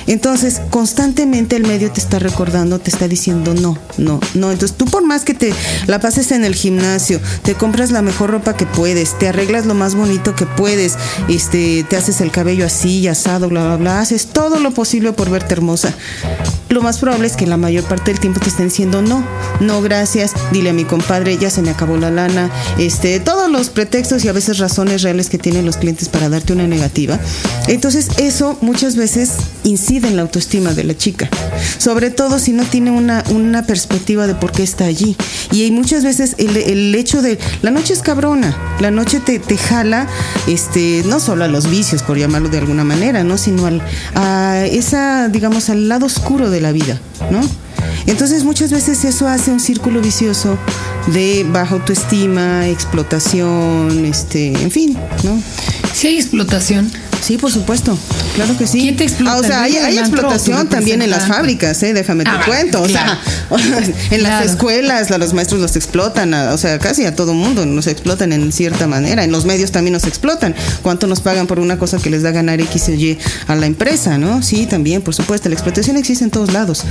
Entonces, 0.08 0.62
constantemente 0.70 1.56
el 1.56 1.64
medio 1.64 1.92
te 1.92 2.00
está 2.00 2.20
recordando, 2.20 2.80
te 2.80 2.92
está 2.92 3.08
diciendo 3.08 3.54
no, 3.54 3.78
no, 3.98 4.20
no. 4.34 4.52
Entonces, 4.52 4.78
tú 4.78 4.86
por 4.86 5.04
más 5.04 5.24
que 5.24 5.34
te 5.34 5.54
la 5.88 6.00
pases 6.00 6.32
en 6.32 6.46
el 6.46 6.56
gimnasio, 6.56 7.20
te 7.44 7.56
compras 7.56 7.92
la 7.92 8.02
mejor 8.02 8.30
ropa 8.30 8.56
que 8.56 8.66
puedes, 8.66 9.18
te 9.18 9.28
arreglas 9.28 9.66
lo 9.66 9.74
más 9.74 9.96
bonito 9.96 10.36
que 10.36 10.46
puedes, 10.46 10.96
este, 11.28 11.84
te 11.90 11.98
haces 11.98 12.22
el 12.22 12.32
cabello 12.32 12.66
así, 12.66 13.08
asado, 13.08 13.50
bla, 13.50 13.64
bla, 13.64 13.78
bla, 13.78 14.00
haces 14.00 14.28
todo 14.28 14.60
lo 14.60 14.72
posible 14.72 15.12
por 15.14 15.30
verte 15.30 15.54
hermosa. 15.54 15.94
Lo 16.70 16.82
más 16.82 16.98
probable 16.98 17.28
es 17.28 17.36
que 17.36 17.48
la 17.48 17.58
mayor 17.58 17.84
parte 17.84 18.12
del 18.12 18.20
tiempo 18.20 18.40
te 18.40 18.50
estén 18.50 18.68
diciendo 18.68 19.02
no, 19.02 19.24
no, 19.60 19.82
gracias, 19.82 20.34
dile 20.52 20.72
a 20.72 20.74
mi 20.74 20.84
compadre, 20.84 21.38
ya 21.38 21.50
se 21.50 21.62
me 21.62 21.70
acabó 21.70 21.98
la 21.98 22.12
lana, 22.12 22.52
este, 22.78 23.20
todos 23.20 23.50
los 23.50 23.70
pretextos 23.70 24.26
y 24.26 24.28
a 24.28 24.34
veces 24.34 24.58
razones 24.58 25.02
reales 25.02 25.30
que 25.30 25.38
tienen 25.38 25.66
los 25.66 25.78
clientes 25.78 26.10
para 26.10 26.30
darte 26.30 26.54
una 26.54 26.68
negativa. 26.68 27.20
Entonces, 27.68 28.10
eso 28.18 28.58
muchas 28.62 28.96
veces 28.96 29.32
incide 29.64 29.95
en 30.04 30.16
la 30.16 30.24
autoestima 30.24 30.74
de 30.74 30.84
la 30.84 30.98
chica, 30.98 31.30
sobre 31.78 32.10
todo 32.10 32.40
si 32.40 32.52
no 32.52 32.64
tiene 32.64 32.92
una, 32.92 33.24
una 33.30 33.66
perspectiva 33.66 34.28
de 34.28 34.36
por 34.36 34.52
qué 34.52 34.64
está 34.64 34.86
allí. 34.86 35.16
Y 35.52 35.64
hay 35.64 35.72
muchas 35.72 36.04
veces 36.04 36.36
el, 36.38 36.58
el 36.58 36.94
hecho 36.96 37.22
de 37.22 37.40
la 37.62 37.72
noche 37.72 37.94
es 37.94 38.02
cabrona, 38.02 38.56
la 38.80 38.92
noche 38.92 39.20
te, 39.20 39.40
te 39.40 39.58
jala, 39.58 40.08
este, 40.48 41.04
no 41.06 41.20
solo 41.20 41.46
a 41.46 41.48
los 41.48 41.70
vicios, 41.70 42.04
por 42.04 42.18
llamarlo 42.18 42.50
de 42.50 42.58
alguna 42.58 42.84
manera, 42.84 43.24
¿no? 43.24 43.38
sino 43.38 43.66
al, 43.66 43.82
a 44.16 44.66
esa, 44.66 45.30
digamos, 45.30 45.70
al 45.70 45.88
lado 45.88 46.06
oscuro 46.06 46.50
de 46.50 46.62
la 46.62 46.72
vida, 46.72 47.00
¿no? 47.32 47.42
Entonces 48.08 48.44
muchas 48.44 48.72
veces 48.72 49.04
eso 49.04 49.28
hace 49.28 49.52
un 49.52 49.60
círculo 49.60 50.02
vicioso 50.02 50.58
de 51.08 51.46
baja 51.50 51.76
autoestima, 51.76 52.68
explotación, 52.68 54.06
este, 54.06 54.54
en 54.62 54.72
fin, 54.72 54.98
¿no? 55.24 55.42
Si 55.94 56.08
hay 56.08 56.18
explotación. 56.18 56.92
Sí, 57.22 57.38
por 57.38 57.52
supuesto. 57.52 57.98
Claro 58.36 58.58
que 58.58 58.68
sí. 58.68 58.80
¿Quién 58.82 58.96
te 58.98 59.04
explota? 59.06 59.36
Ah, 59.38 59.40
o 59.40 59.44
sea, 59.44 59.62
hay, 59.64 59.76
¿El 59.76 59.82
dueño 59.84 59.90
hay 59.90 59.98
explotación 60.00 60.68
también 60.70 61.02
en 61.02 61.10
las 61.10 61.28
fábricas, 61.28 61.82
¿eh? 61.84 61.94
Déjame 61.94 62.24
te 62.24 62.30
Ah, 62.30 62.42
cuento. 62.46 62.82
O 62.82 62.88
sea, 62.90 63.20
en 64.12 64.24
las 64.24 64.32
Claro. 64.32 64.50
escuelas 64.50 65.10
los 65.18 65.34
maestros 65.34 65.62
los 65.62 65.76
explotan, 65.76 66.34
a- 66.34 66.54
o 66.54 66.58
sea, 66.58 66.78
casi 66.80 67.06
a 67.06 67.16
todo 67.16 67.34
mundo 67.34 67.66
nos 67.66 67.88
explotan 67.88 68.34
en 68.34 68.52
cierta 68.52 68.88
manera. 68.88 69.24
En 69.24 69.32
los 69.32 69.46
medios 69.46 69.72
también 69.72 69.94
nos 69.94 70.04
explotan. 70.06 70.54
¿Cuánto 70.82 71.08
nos 71.08 71.22
pagan 71.22 71.48
por 71.48 71.60
una 71.60 71.78
cosa 71.80 71.98
que 71.98 72.10
les 72.10 72.22
da 72.24 72.32
ganar 72.32 72.60
X 72.62 72.90
o 72.90 72.92
Y 72.94 73.18
a 73.48 73.56
la 73.56 73.66
empresa, 73.66 74.18
no? 74.18 74.44
Sí, 74.44 74.66
también, 74.66 75.02
por 75.02 75.14
supuesto. 75.16 75.50
La 75.50 75.56
explotación 75.56 75.98
existe 75.98 76.24
en 76.24 76.32
todos 76.32 76.52
lados. 76.54 76.84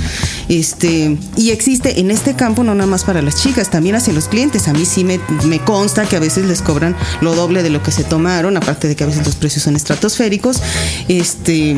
Este, 0.49 1.17
y 1.37 1.49
existe 1.51 1.99
en 1.99 2.11
este 2.11 2.33
campo 2.35 2.63
no 2.63 2.75
nada 2.75 2.87
más 2.87 3.03
para 3.03 3.21
las 3.21 3.41
chicas, 3.41 3.69
también 3.69 3.95
hacia 3.95 4.13
los 4.13 4.27
clientes. 4.27 4.67
A 4.67 4.73
mí 4.73 4.85
sí 4.85 5.03
me, 5.03 5.19
me 5.45 5.59
consta 5.59 6.05
que 6.05 6.15
a 6.15 6.19
veces 6.19 6.45
les 6.45 6.61
cobran 6.61 6.95
lo 7.21 7.35
doble 7.35 7.63
de 7.63 7.69
lo 7.69 7.81
que 7.81 7.91
se 7.91 8.03
tomaron, 8.03 8.57
aparte 8.57 8.87
de 8.87 8.95
que 8.95 9.03
a 9.03 9.07
veces 9.07 9.25
los 9.25 9.35
precios 9.35 9.63
son 9.63 9.75
estratosféricos. 10.15 10.61
Este, 11.07 11.75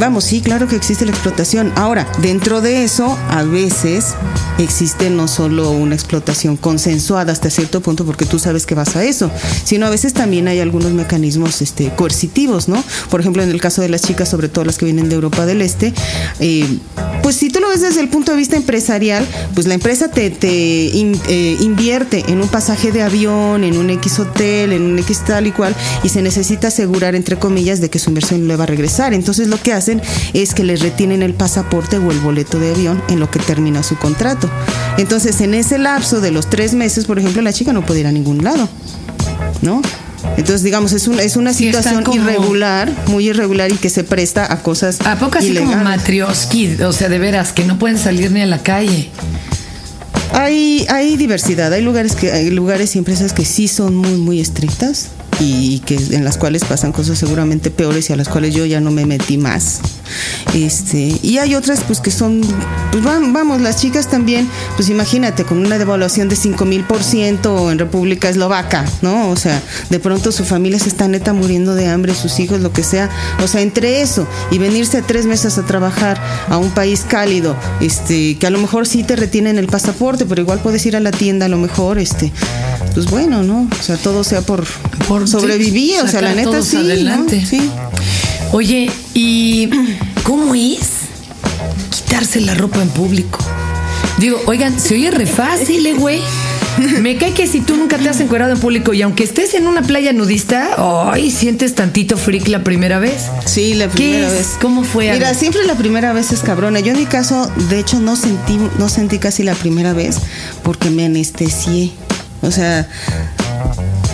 vamos, 0.00 0.24
sí, 0.24 0.40
claro 0.40 0.66
que 0.66 0.76
existe 0.76 1.04
la 1.04 1.12
explotación. 1.12 1.72
Ahora, 1.76 2.10
dentro 2.22 2.60
de 2.60 2.82
eso, 2.82 3.16
a 3.28 3.44
veces 3.44 4.14
existe 4.58 5.10
no 5.10 5.28
solo 5.28 5.70
una 5.70 5.94
explotación 5.94 6.56
consensuada 6.56 7.32
hasta 7.32 7.50
cierto 7.50 7.80
punto, 7.80 8.04
porque 8.04 8.24
tú 8.24 8.38
sabes 8.38 8.66
que 8.66 8.74
vas 8.74 8.96
a 8.96 9.04
eso, 9.04 9.30
sino 9.64 9.86
a 9.86 9.90
veces 9.90 10.14
también 10.14 10.48
hay 10.48 10.60
algunos 10.60 10.92
mecanismos 10.92 11.62
este, 11.62 11.90
coercitivos, 11.90 12.68
¿no? 12.68 12.82
Por 13.10 13.20
ejemplo, 13.20 13.42
en 13.42 13.50
el 13.50 13.60
caso 13.60 13.82
de 13.82 13.90
las 13.90 14.02
chicas, 14.02 14.28
sobre 14.28 14.48
todo 14.48 14.64
las 14.64 14.78
que 14.78 14.86
vienen 14.86 15.08
de 15.08 15.14
Europa 15.14 15.46
del 15.46 15.62
Este, 15.62 15.92
eh, 16.40 16.66
pues 17.22 17.36
si 17.36 17.50
tú 17.50 17.60
lo 17.60 17.68
ves 17.68 17.82
desde 17.82 18.00
el 18.00 18.08
punto 18.08 18.32
de 18.32 18.38
vista 18.38 18.56
empresarial, 18.56 19.26
pues 19.54 19.66
la 19.66 19.74
empresa 19.74 20.08
te, 20.08 20.30
te 20.30 20.48
eh, 20.48 21.56
invierte 21.60 22.24
en 22.28 22.40
un 22.40 22.48
pasaje 22.48 22.90
de 22.92 23.02
avión, 23.02 23.64
en 23.64 23.76
un 23.76 23.90
X 23.90 24.18
hotel, 24.18 24.72
en 24.72 24.82
un 24.82 24.98
X 24.98 25.24
tal 25.26 25.46
y 25.46 25.52
cual, 25.52 25.74
y 26.02 26.08
se 26.08 26.22
necesita 26.22 26.68
asegurar, 26.68 27.14
entre 27.14 27.36
comillas, 27.38 27.80
de 27.80 27.90
que 27.90 27.98
su 27.98 28.10
inversión 28.10 28.48
le 28.48 28.56
va 28.56 28.64
a 28.64 28.66
regresar. 28.66 29.12
Entonces 29.12 29.48
lo 29.48 29.60
que 29.60 29.72
hacen 29.90 30.02
es 30.34 30.54
que 30.54 30.64
les 30.64 30.80
retienen 30.80 31.22
el 31.22 31.34
pasaporte 31.34 31.98
o 31.98 32.10
el 32.10 32.18
boleto 32.20 32.58
de 32.58 32.70
avión 32.72 33.02
en 33.08 33.20
lo 33.20 33.30
que 33.30 33.38
termina 33.38 33.82
su 33.82 33.96
contrato. 33.96 34.48
Entonces 34.98 35.40
en 35.40 35.54
ese 35.54 35.78
lapso 35.78 36.20
de 36.20 36.30
los 36.30 36.48
tres 36.50 36.74
meses, 36.74 37.04
por 37.06 37.18
ejemplo, 37.18 37.42
la 37.42 37.52
chica 37.52 37.72
no 37.72 37.84
puede 37.84 38.00
ir 38.00 38.06
a 38.06 38.12
ningún 38.12 38.42
lado, 38.44 38.68
¿no? 39.62 39.82
Entonces, 40.36 40.62
digamos, 40.62 40.92
es, 40.92 41.08
una 41.08 41.22
es 41.22 41.36
una 41.36 41.52
Sí, 41.54 41.64
situación 41.66 42.04
como- 42.04 42.16
irregular, 42.22 42.92
muy 43.06 43.28
irregular 43.30 43.72
y 43.72 43.76
que 43.76 43.88
se 43.88 44.04
presta 44.04 44.52
a 44.52 44.62
cosas 44.62 45.00
¿A 45.06 45.16
poco 45.16 45.38
así 45.38 45.48
como 45.54 45.60
ilegales. 45.72 45.84
matrioski? 45.84 46.82
O 46.82 46.92
sea, 46.92 47.08
de 47.08 47.18
veras, 47.18 47.52
que 47.52 47.64
no 47.64 47.78
pueden 47.78 47.98
salir 47.98 48.30
ni 48.30 48.42
a 48.42 48.46
la 48.46 48.58
calle. 48.62 49.08
Hay, 50.34 50.86
hay 50.88 51.16
diversidad, 51.16 51.72
hay 51.72 51.82
lugares 51.82 52.14
que 52.14 52.30
hay 52.32 52.50
lugares 52.50 52.94
y 52.94 52.98
empresas 52.98 53.32
que 53.32 53.44
sí 53.44 53.66
son 53.66 53.96
muy 53.96 54.12
muy 54.12 54.40
estrictas 54.40 55.06
y 55.40 55.80
que 55.80 55.96
en 55.96 56.24
las 56.24 56.36
cuales 56.36 56.64
pasan 56.64 56.92
cosas 56.92 57.18
seguramente 57.18 57.70
peores 57.70 58.10
y 58.10 58.12
a 58.12 58.16
las 58.16 58.28
cuales 58.28 58.54
yo 58.54 58.66
ya 58.66 58.80
no 58.80 58.90
me 58.90 59.06
metí 59.06 59.38
más. 59.38 59.80
Este, 60.54 61.16
y 61.22 61.38
hay 61.38 61.54
otras 61.54 61.80
pues 61.86 62.00
que 62.00 62.10
son 62.10 62.40
pues 62.92 63.04
vam- 63.04 63.32
vamos, 63.32 63.60
las 63.60 63.80
chicas 63.80 64.08
también, 64.08 64.48
pues 64.76 64.88
imagínate 64.88 65.44
con 65.44 65.58
una 65.58 65.78
devaluación 65.78 66.28
de 66.28 66.36
5000 66.36 66.84
por 66.84 67.02
ciento 67.02 67.70
en 67.70 67.78
República 67.78 68.28
Eslovaca, 68.28 68.84
¿no? 69.02 69.30
O 69.30 69.36
sea, 69.36 69.60
de 69.90 69.98
pronto 70.00 70.32
su 70.32 70.44
familia 70.44 70.78
se 70.78 70.88
está 70.88 71.06
neta 71.08 71.32
muriendo 71.32 71.74
de 71.74 71.88
hambre, 71.88 72.14
sus 72.14 72.38
hijos, 72.40 72.60
lo 72.60 72.72
que 72.72 72.82
sea. 72.82 73.08
O 73.42 73.48
sea, 73.48 73.60
entre 73.60 74.00
eso 74.02 74.26
y 74.50 74.58
venirse 74.58 75.02
tres 75.02 75.26
meses 75.26 75.56
a 75.58 75.66
trabajar 75.66 76.20
a 76.48 76.56
un 76.58 76.70
país 76.70 77.04
cálido, 77.06 77.54
este, 77.80 78.36
que 78.38 78.46
a 78.46 78.50
lo 78.50 78.58
mejor 78.58 78.86
sí 78.86 79.02
te 79.04 79.16
retienen 79.16 79.58
el 79.58 79.66
pasaporte, 79.66 80.26
pero 80.26 80.42
igual 80.42 80.58
puedes 80.60 80.84
ir 80.86 80.96
a 80.96 81.00
la 81.00 81.10
tienda 81.12 81.46
a 81.46 81.48
lo 81.48 81.58
mejor, 81.58 81.98
este, 81.98 82.32
pues 82.94 83.06
bueno, 83.06 83.42
¿no? 83.42 83.68
O 83.78 83.82
sea, 83.82 83.96
todo 83.96 84.24
sea 84.24 84.40
por, 84.42 84.64
Por- 85.06 85.28
sobrevivir, 85.28 86.00
o 86.02 86.08
sea, 86.08 86.20
la 86.22 86.34
neta 86.34 86.50
sí. 86.62 86.76
Sí. 87.46 87.70
Oye, 88.52 88.90
¿y 89.14 89.68
cómo 90.22 90.54
es 90.54 90.78
quitarse 91.90 92.40
la 92.40 92.54
ropa 92.54 92.82
en 92.82 92.88
público? 92.90 93.38
Digo, 94.18 94.38
oigan, 94.46 94.78
se 94.78 94.94
oye 94.94 95.10
re 95.10 95.26
fácil, 95.26 95.86
eh, 95.86 95.94
güey. 95.94 96.20
Me 97.00 97.16
cae 97.16 97.32
que 97.32 97.46
si 97.46 97.60
tú 97.60 97.76
nunca 97.76 97.98
te 97.98 98.08
has 98.08 98.20
encuerado 98.20 98.52
en 98.52 98.58
público 98.58 98.94
y 98.94 99.02
aunque 99.02 99.24
estés 99.24 99.54
en 99.54 99.66
una 99.66 99.82
playa 99.82 100.12
nudista, 100.12 100.70
ay, 101.10 101.30
sientes 101.30 101.74
tantito 101.74 102.16
freak 102.16 102.48
la 102.48 102.62
primera 102.64 102.98
vez. 102.98 103.24
Sí, 103.44 103.74
la 103.74 103.88
¿Qué 103.88 103.92
primera 103.96 104.26
es? 104.28 104.32
vez. 104.32 104.46
¿Cómo 104.60 104.84
fue? 104.84 105.12
Mira, 105.12 105.34
siempre 105.34 105.64
la 105.66 105.74
primera 105.74 106.12
vez 106.12 106.32
es 106.32 106.40
cabrona. 106.40 106.80
Yo 106.80 106.92
en 106.92 106.98
mi 106.98 107.06
caso, 107.06 107.50
de 107.68 107.78
hecho, 107.80 107.98
no 107.98 108.16
sentí, 108.16 108.58
no 108.78 108.88
sentí 108.88 109.18
casi 109.18 109.42
la 109.42 109.54
primera 109.54 109.92
vez 109.92 110.16
porque 110.62 110.90
me 110.90 111.04
anestesié. 111.04 111.90
O 112.42 112.50
sea, 112.50 112.88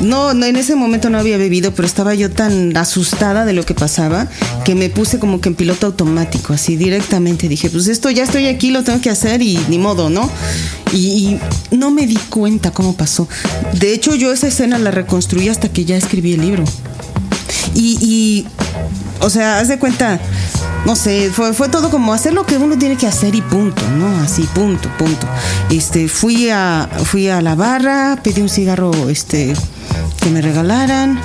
no, 0.02 0.34
no, 0.34 0.46
en 0.46 0.56
ese 0.56 0.76
momento 0.76 1.10
no 1.10 1.18
había 1.18 1.38
bebido, 1.38 1.72
pero 1.74 1.86
estaba 1.86 2.14
yo 2.14 2.30
tan 2.30 2.76
asustada 2.76 3.44
de 3.44 3.52
lo 3.52 3.64
que 3.64 3.74
pasaba 3.74 4.28
que 4.64 4.74
me 4.74 4.90
puse 4.90 5.18
como 5.18 5.40
que 5.40 5.48
en 5.48 5.54
piloto 5.54 5.86
automático, 5.86 6.52
así 6.52 6.76
directamente. 6.76 7.48
Dije, 7.48 7.70
pues 7.70 7.86
esto 7.88 8.10
ya 8.10 8.24
estoy 8.24 8.46
aquí, 8.46 8.70
lo 8.70 8.84
tengo 8.84 9.00
que 9.00 9.10
hacer 9.10 9.42
y 9.42 9.58
ni 9.68 9.78
modo, 9.78 10.10
¿no? 10.10 10.30
Y, 10.92 11.38
no 11.70 11.90
me 11.90 12.06
di 12.06 12.16
cuenta 12.30 12.70
cómo 12.70 12.96
pasó. 12.96 13.28
De 13.74 13.92
hecho, 13.92 14.14
yo 14.14 14.32
esa 14.32 14.46
escena 14.46 14.78
la 14.78 14.90
reconstruí 14.90 15.48
hasta 15.48 15.68
que 15.68 15.84
ya 15.84 15.96
escribí 15.96 16.32
el 16.34 16.40
libro. 16.40 16.64
Y, 17.74 17.98
y, 18.00 18.46
o 19.20 19.28
sea, 19.28 19.58
haz 19.58 19.68
de 19.68 19.78
cuenta, 19.78 20.20
no 20.86 20.96
sé, 20.96 21.30
fue, 21.32 21.52
fue 21.52 21.68
todo 21.68 21.90
como 21.90 22.14
hacer 22.14 22.32
lo 22.32 22.46
que 22.46 22.56
uno 22.56 22.78
tiene 22.78 22.96
que 22.96 23.06
hacer 23.06 23.34
y 23.34 23.42
punto, 23.42 23.82
¿no? 23.98 24.08
Así, 24.20 24.42
punto, 24.54 24.88
punto. 24.96 25.26
Este, 25.70 26.08
fui 26.08 26.48
a, 26.48 26.88
fui 27.04 27.28
a 27.28 27.42
la 27.42 27.54
barra, 27.54 28.18
pedí 28.22 28.40
un 28.40 28.48
cigarro, 28.48 29.08
este, 29.08 29.54
que 30.20 30.30
me 30.30 30.40
regalaran. 30.42 31.20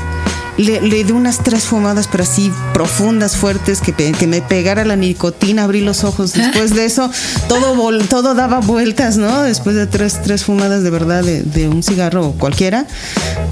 Le, 0.58 0.82
le 0.82 1.04
di 1.06 1.12
unas 1.12 1.40
tres 1.40 1.64
fumadas, 1.64 2.08
pero 2.12 2.24
así 2.24 2.52
profundas, 2.74 3.36
fuertes, 3.38 3.80
que, 3.82 3.94
que 3.94 4.28
me 4.28 4.42
pegara 4.42 4.84
la 4.86 4.96
nicotina, 4.96 5.64
abrí 5.64 5.82
los 5.82 6.04
ojos. 6.04 6.34
Después 6.34 6.76
de 6.76 6.86
eso, 6.86 7.10
todo, 7.48 7.74
vol- 7.76 8.06
todo 8.08 8.36
daba 8.36 8.60
vueltas, 8.60 9.18
¿no? 9.18 9.42
Después 9.44 9.76
de 9.76 9.88
tres, 9.88 10.20
tres 10.22 10.44
fumadas 10.44 10.84
de 10.84 10.90
verdad 10.90 11.24
de, 11.24 11.42
de 11.42 11.68
un 11.70 11.82
cigarro 11.82 12.34
cualquiera, 12.38 12.86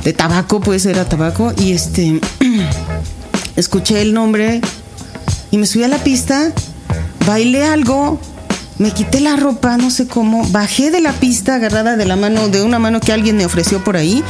de 0.03 0.13
tabaco, 0.13 0.59
pues 0.59 0.85
era 0.85 1.05
tabaco. 1.05 1.51
Y 1.57 1.71
este, 1.71 2.19
escuché 3.55 4.01
el 4.01 4.13
nombre 4.13 4.61
Y 5.51 5.57
me 5.57 5.65
subí 5.65 5.83
a 5.83 5.87
la 5.87 5.97
pista, 5.97 6.51
bailé 7.25 7.63
algo, 7.63 8.19
me 8.77 8.91
quité 8.91 9.19
la 9.19 9.35
ropa, 9.35 9.77
no 9.77 9.89
sé 9.89 10.05
cómo, 10.05 10.47
bajé 10.49 10.91
de 10.91 11.01
la 11.01 11.13
pista 11.13 11.55
agarrada 11.55 11.95
de 11.95 12.05
la 12.05 12.17
mano, 12.17 12.49
de 12.49 12.61
una 12.61 12.77
mano 12.77 12.99
que 12.99 13.13
alguien 13.13 13.37
me 13.37 13.45
ofreció 13.45 13.83
por 13.83 13.97
ahí. 13.97 14.23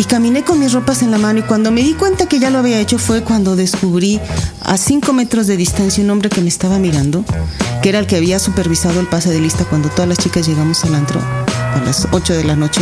Y 0.00 0.04
caminé 0.04 0.42
con 0.44 0.58
mis 0.58 0.72
ropas 0.72 1.02
en 1.02 1.10
la 1.10 1.18
mano 1.18 1.40
y 1.40 1.42
cuando 1.42 1.70
me 1.70 1.82
di 1.82 1.92
cuenta 1.92 2.24
que 2.24 2.38
ya 2.38 2.48
lo 2.48 2.58
había 2.58 2.80
hecho 2.80 2.98
fue 2.98 3.22
cuando 3.22 3.54
descubrí 3.54 4.18
a 4.62 4.78
cinco 4.78 5.12
metros 5.12 5.46
de 5.46 5.58
distancia 5.58 6.02
un 6.02 6.08
hombre 6.08 6.30
que 6.30 6.40
me 6.40 6.48
estaba 6.48 6.78
mirando, 6.78 7.22
que 7.82 7.90
era 7.90 7.98
el 7.98 8.06
que 8.06 8.16
había 8.16 8.38
supervisado 8.38 8.98
el 8.98 9.06
pase 9.08 9.28
de 9.30 9.38
lista 9.40 9.66
cuando 9.66 9.90
todas 9.90 10.08
las 10.08 10.16
chicas 10.16 10.46
llegamos 10.46 10.82
al 10.84 10.94
antro 10.94 11.20
a 11.20 11.82
las 11.84 12.08
8 12.12 12.32
de 12.32 12.44
la 12.44 12.56
noche. 12.56 12.80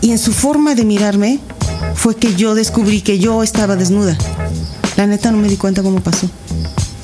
Y 0.00 0.10
en 0.10 0.18
su 0.18 0.32
forma 0.32 0.74
de 0.74 0.84
mirarme 0.84 1.38
fue 1.94 2.16
que 2.16 2.34
yo 2.34 2.56
descubrí 2.56 3.00
que 3.00 3.20
yo 3.20 3.44
estaba 3.44 3.76
desnuda. 3.76 4.18
La 4.96 5.06
neta 5.06 5.30
no 5.30 5.38
me 5.38 5.46
di 5.48 5.56
cuenta 5.56 5.84
cómo 5.84 6.00
pasó. 6.00 6.28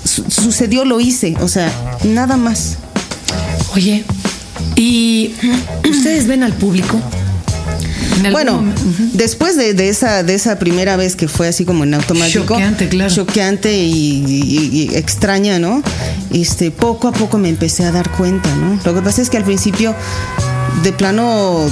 Su- 0.05 0.29
sucedió, 0.29 0.85
lo 0.85 0.99
hice, 1.01 1.37
o 1.41 1.47
sea, 1.47 1.71
nada 2.03 2.37
más. 2.37 2.77
Oye, 3.77 4.05
¿y 4.75 5.33
ustedes 5.89 6.27
ven 6.27 6.43
al 6.43 6.55
público? 6.55 7.01
Bueno, 8.33 8.55
momento- 8.57 8.83
después 9.15 9.57
de, 9.57 9.75
de 9.75 9.89
esa, 9.89 10.23
de 10.23 10.35
esa 10.35 10.59
primera 10.59 10.97
vez 10.97 11.17
que 11.17 11.29
fue 11.29 11.49
así 11.49 11.65
como 11.65 11.85
en 11.85 11.95
automático. 11.95 12.41
Choqueante, 12.41 12.89
claro. 12.89 13.15
Choqueante 13.15 13.77
y, 13.83 14.25
y- 14.27 14.89
y 14.93 14.97
extraña, 14.97 15.59
¿no? 15.59 15.83
Este, 16.33 16.71
poco 16.71 17.09
a 17.09 17.13
poco 17.13 17.39
me 17.39 17.49
empecé 17.49 17.85
a 17.85 17.93
dar 17.93 18.11
cuenta, 18.11 18.55
¿no? 18.57 18.79
Lo 18.85 18.95
que 18.95 19.03
pasa 19.03 19.23
es 19.23 19.31
que 19.31 19.37
al 19.37 19.45
principio, 19.45 19.95
de 20.83 20.93
plano, 20.93 21.67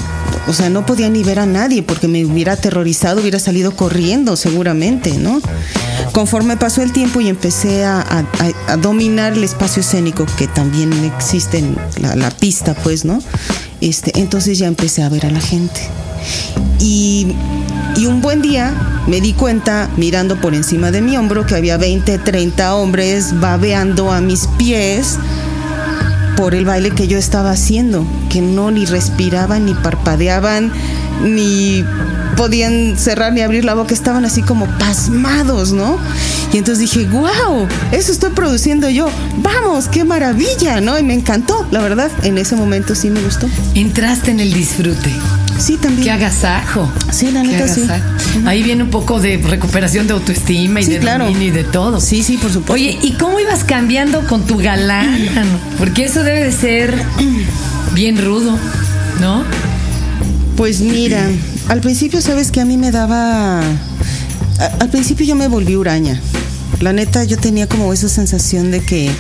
o 0.49 0.53
sea, 0.53 0.71
no 0.71 0.85
podía 0.87 1.09
ni 1.11 1.23
ver 1.23 1.39
a 1.39 1.47
nadie 1.47 1.83
porque 1.83 2.09
me 2.09 2.25
hubiera 2.25 2.55
aterrorizado, 2.55 3.21
hubiera 3.21 3.39
salido 3.39 3.77
corriendo 3.77 4.37
seguramente, 4.37 5.13
¿no? 5.19 5.41
Conforme 6.13 6.57
pasó 6.57 6.83
el 6.83 6.93
tiempo 6.93 7.21
y 7.21 7.29
empecé 7.29 7.85
a, 7.85 8.01
a- 8.01 8.21
a- 8.21 8.73
a 8.73 8.77
dominar 8.77 9.35
el 9.35 9.45
espacio 9.45 9.81
escénico, 9.81 10.27
que 10.39 10.47
también 10.49 10.93
existe 11.17 11.59
en 11.59 11.77
la, 12.01 12.17
la 12.17 12.31
pista, 12.31 12.75
pues, 12.75 13.05
¿no? 13.05 13.19
Este, 13.81 14.19
entonces 14.21 14.59
ya 14.59 14.67
empecé 14.67 15.03
a 15.03 15.09
ver 15.09 15.27
a 15.27 15.31
la 15.31 15.41
gente. 15.41 15.81
Y, 16.81 17.35
y 17.97 18.07
un 18.07 18.21
buen 18.21 18.43
día 18.43 18.75
me 19.07 19.21
di 19.21 19.33
cuenta, 19.33 19.89
mirando 19.97 20.41
por 20.41 20.55
encima 20.55 20.91
de 20.91 21.01
mi 21.01 21.17
hombro, 21.17 21.47
que 21.47 21.55
había 21.55 21.77
20, 21.77 22.19
30 22.19 22.75
hombres 22.75 23.39
babeando 23.41 24.13
a 24.13 24.21
mis 24.21 24.49
pies 24.59 25.19
por 26.37 26.55
el 26.55 26.65
baile 26.67 26.91
que 26.91 27.09
yo 27.09 27.17
estaba 27.17 27.51
haciendo, 27.51 28.05
que 28.31 28.43
no 28.43 28.71
ni 28.71 28.85
respiraban, 28.85 29.65
ni 29.65 29.75
parpadeaban, 29.75 30.71
ni 31.23 31.83
podían 32.37 32.97
cerrar 32.99 33.33
ni 33.33 33.41
abrir 33.41 33.65
la 33.65 33.75
boca, 33.75 33.95
estaban 33.95 34.25
así 34.25 34.43
como 34.43 34.67
pasmados, 34.79 35.73
¿no? 35.73 35.99
Y 36.53 36.59
entonces 36.59 36.79
dije, 36.91 37.07
wow, 37.07 37.67
eso 37.93 38.13
estoy 38.13 38.31
produciendo 38.31 38.89
yo, 38.89 39.09
vamos, 39.39 39.89
qué 39.89 40.05
maravilla, 40.05 40.81
¿no? 40.81 40.99
Y 40.99 41.03
me 41.03 41.15
encantó, 41.15 41.67
la 41.71 41.81
verdad, 41.81 42.11
en 42.23 42.39
ese 42.39 42.57
momento 42.57 42.95
sí 42.95 43.11
me 43.11 43.21
gustó. 43.21 43.49
Entraste 43.75 44.31
en 44.31 44.41
el 44.41 44.53
disfrute. 44.53 45.11
Sí, 45.59 45.77
también. 45.79 46.05
Qué 46.05 46.11
agasajo. 46.11 46.91
Sí, 47.11 47.31
la 47.33 47.43
neta, 47.43 47.67
sí. 47.67 47.87
Ahí 48.45 48.63
viene 48.63 48.83
un 48.83 48.91
poco 48.91 49.21
de 49.21 49.39
recuperación 49.39 50.07
de 50.07 50.13
autoestima 50.13 50.81
y 50.81 50.85
Sí, 50.85 50.93
de 50.93 50.99
claro. 50.99 51.25
dominio 51.25 51.49
y 51.49 51.51
de 51.51 51.65
todo. 51.65 51.99
Sí, 52.01 52.23
sí, 52.23 52.37
por 52.37 52.51
supuesto. 52.53 52.75
Oye, 52.75 52.99
¿y 53.03 53.13
cómo 53.13 53.41
ibas 53.41 53.65
cambiando 53.65 54.27
con 54.27 54.47
tu 54.47 54.59
galán? 54.59 55.17
Porque 55.79 56.05
eso 56.05 56.23
debe 56.23 56.45
de 56.45 56.53
ser 56.53 56.95
bien 57.95 58.23
rudo, 58.23 58.59
¿no? 59.21 59.45
Pues 60.59 60.81
mira, 60.81 61.27
al 61.69 61.81
principio 61.81 62.21
sabes 62.21 62.51
que 62.51 62.61
a 62.61 62.65
mí 62.65 62.77
me 62.77 62.91
daba... 62.91 63.61
Al 64.81 64.89
principio 64.91 65.27
yo 65.27 65.35
me 65.35 65.49
volví 65.49 65.77
huraña. 65.77 66.21
La 66.81 66.93
neta 66.93 67.25
yo 67.25 67.37
tenía 67.37 67.69
como 67.69 67.93
esa 67.93 68.09
sensación 68.09 68.71
de 68.71 68.81
que... 68.81 69.11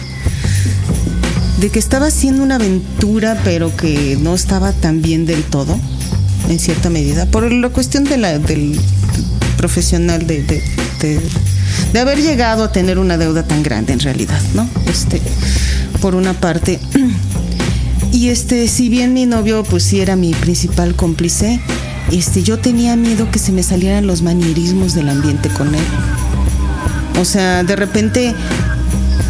De 1.61 1.71
que 1.71 1.79
estaba 1.79 2.07
haciendo 2.09 2.43
una 2.43 2.57
aventura 2.57 3.41
pero 3.43 3.75
que 3.75 4.19
no 4.21 4.35
estaba 4.35 4.73
tan 4.73 5.01
bien 5.01 5.25
del 5.25 5.43
todo, 5.43 5.79
en 6.51 6.59
cierta 6.59 6.91
medida. 6.91 7.25
Por 7.27 7.51
la 7.51 7.71
cuestión 7.71 8.05
de 8.05 8.19
la, 8.19 8.39
del 8.39 8.79
profesional 9.57 10.27
de, 10.27 10.43
de, 10.43 10.63
de- 11.01 11.21
de 11.93 12.01
haber 12.01 12.21
llegado 12.21 12.65
a 12.65 12.73
tener 12.73 12.99
una 12.99 13.17
deuda 13.17 13.43
tan 13.47 13.63
grande 13.63 13.93
en 13.95 14.01
realidad, 14.01 14.41
¿no? 14.55 14.69
Este, 14.87 15.21
por 16.01 16.15
una 16.15 16.35
parte. 16.35 16.79
Y 18.13 18.29
este, 18.31 18.67
si 18.69 18.89
bien 18.89 19.13
mi 19.13 19.27
novio 19.27 19.63
pues 19.65 19.83
sí 19.83 20.01
era 20.01 20.17
mi 20.17 20.33
principal 20.33 20.95
cómplice, 20.95 21.61
este, 22.13 22.43
yo 22.43 22.59
tenía 22.59 22.97
miedo 22.97 23.31
que 23.31 23.39
se 23.39 23.53
me 23.53 23.63
salieran 23.63 24.07
los 24.07 24.23
manierismos 24.23 24.95
del 24.95 25.09
ambiente 25.09 25.49
con 25.49 25.75
él. 25.75 25.85
O 27.21 27.25
sea, 27.25 27.65
de 27.65 27.77
repente, 27.77 28.35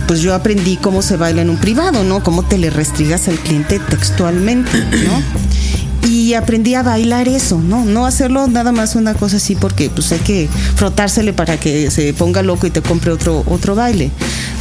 pues 0.07 0.21
yo 0.21 0.35
aprendí 0.35 0.77
cómo 0.77 1.03
se 1.03 1.17
baila 1.17 1.43
en 1.43 1.51
un 1.51 1.57
privado, 1.57 2.05
¿no? 2.05 2.23
Cómo 2.23 2.43
te 2.43 2.59
le 2.59 2.71
restrigas 2.71 3.29
al 3.29 3.37
cliente 3.37 3.79
textualmente, 3.79 4.79
¿no? 4.79 6.09
Y 6.09 6.35
aprendí 6.35 6.75
a 6.75 6.83
bailar 6.83 7.29
eso, 7.29 7.61
¿no? 7.61 7.85
No 7.85 8.07
hacerlo 8.07 8.47
nada 8.47 8.73
más 8.73 8.95
una 8.95 9.15
cosa 9.15 9.37
así 9.39 9.57
porque 9.57 9.91
pues 9.91 10.13
hay 10.13 10.21
que 10.21 10.49
frotársele 10.77 11.33
para 11.33 11.59
que 11.59 11.91
se 11.91 12.13
ponga 12.15 12.43
loco 12.43 12.67
y 12.67 12.71
te 12.71 12.83
compre 12.83 13.11
otro, 13.11 13.43
otro 13.47 13.75
baile, 13.75 14.11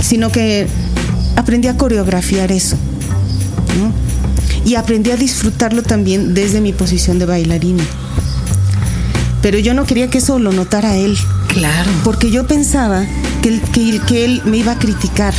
sino 0.01 0.31
que 0.31 0.67
aprendí 1.35 1.67
a 1.67 1.77
coreografiar 1.77 2.51
eso, 2.51 2.77
¿no? 3.79 4.04
Y 4.65 4.75
aprendí 4.75 5.12
a 5.12 5.15
disfrutarlo 5.17 5.84
también 5.84 6.34
desde 6.34 6.60
mi 6.60 6.73
posición 6.73 7.19
de 7.19 7.25
bailarina. 7.25 7.84
Pero 9.41 9.60
yo 9.60 9.73
no 9.73 9.86
quería 9.86 10.10
que 10.10 10.17
eso 10.17 10.39
lo 10.39 10.51
notara 10.51 10.95
él, 10.97 11.15
Claro. 11.49 11.89
porque 12.04 12.32
yo 12.32 12.47
pensaba 12.47 13.06
que 13.43 13.49
él, 13.49 13.62
que, 13.71 13.89
él- 13.89 14.01
que 14.01 14.25
él 14.25 14.41
me 14.45 14.58
iba 14.58 14.71
a 14.73 14.80
criticar, 14.80 15.34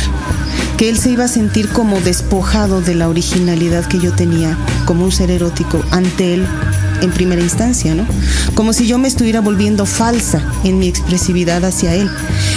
que 0.77 0.87
él 0.89 0.97
se 0.97 1.09
iba 1.11 1.25
a 1.25 1.27
sentir 1.27 1.67
como 1.69 1.99
despojado 1.99 2.79
de 2.81 2.95
la 2.95 3.09
originalidad 3.09 3.85
que 3.85 3.99
yo 3.99 4.13
tenía 4.13 4.57
como 4.85 5.03
un 5.03 5.11
ser 5.11 5.29
erótico 5.31 5.81
ante 5.91 6.35
él 6.35 6.47
en 7.01 7.11
primera 7.11 7.41
instancia, 7.41 7.95
¿no? 7.95 8.05
Como 8.55 8.73
si 8.73 8.87
yo 8.87 8.97
me 8.97 9.07
estuviera 9.07 9.41
volviendo 9.41 9.85
falsa 9.85 10.41
en 10.63 10.79
mi 10.79 10.87
expresividad 10.87 11.63
hacia 11.63 11.95
él. 11.95 12.09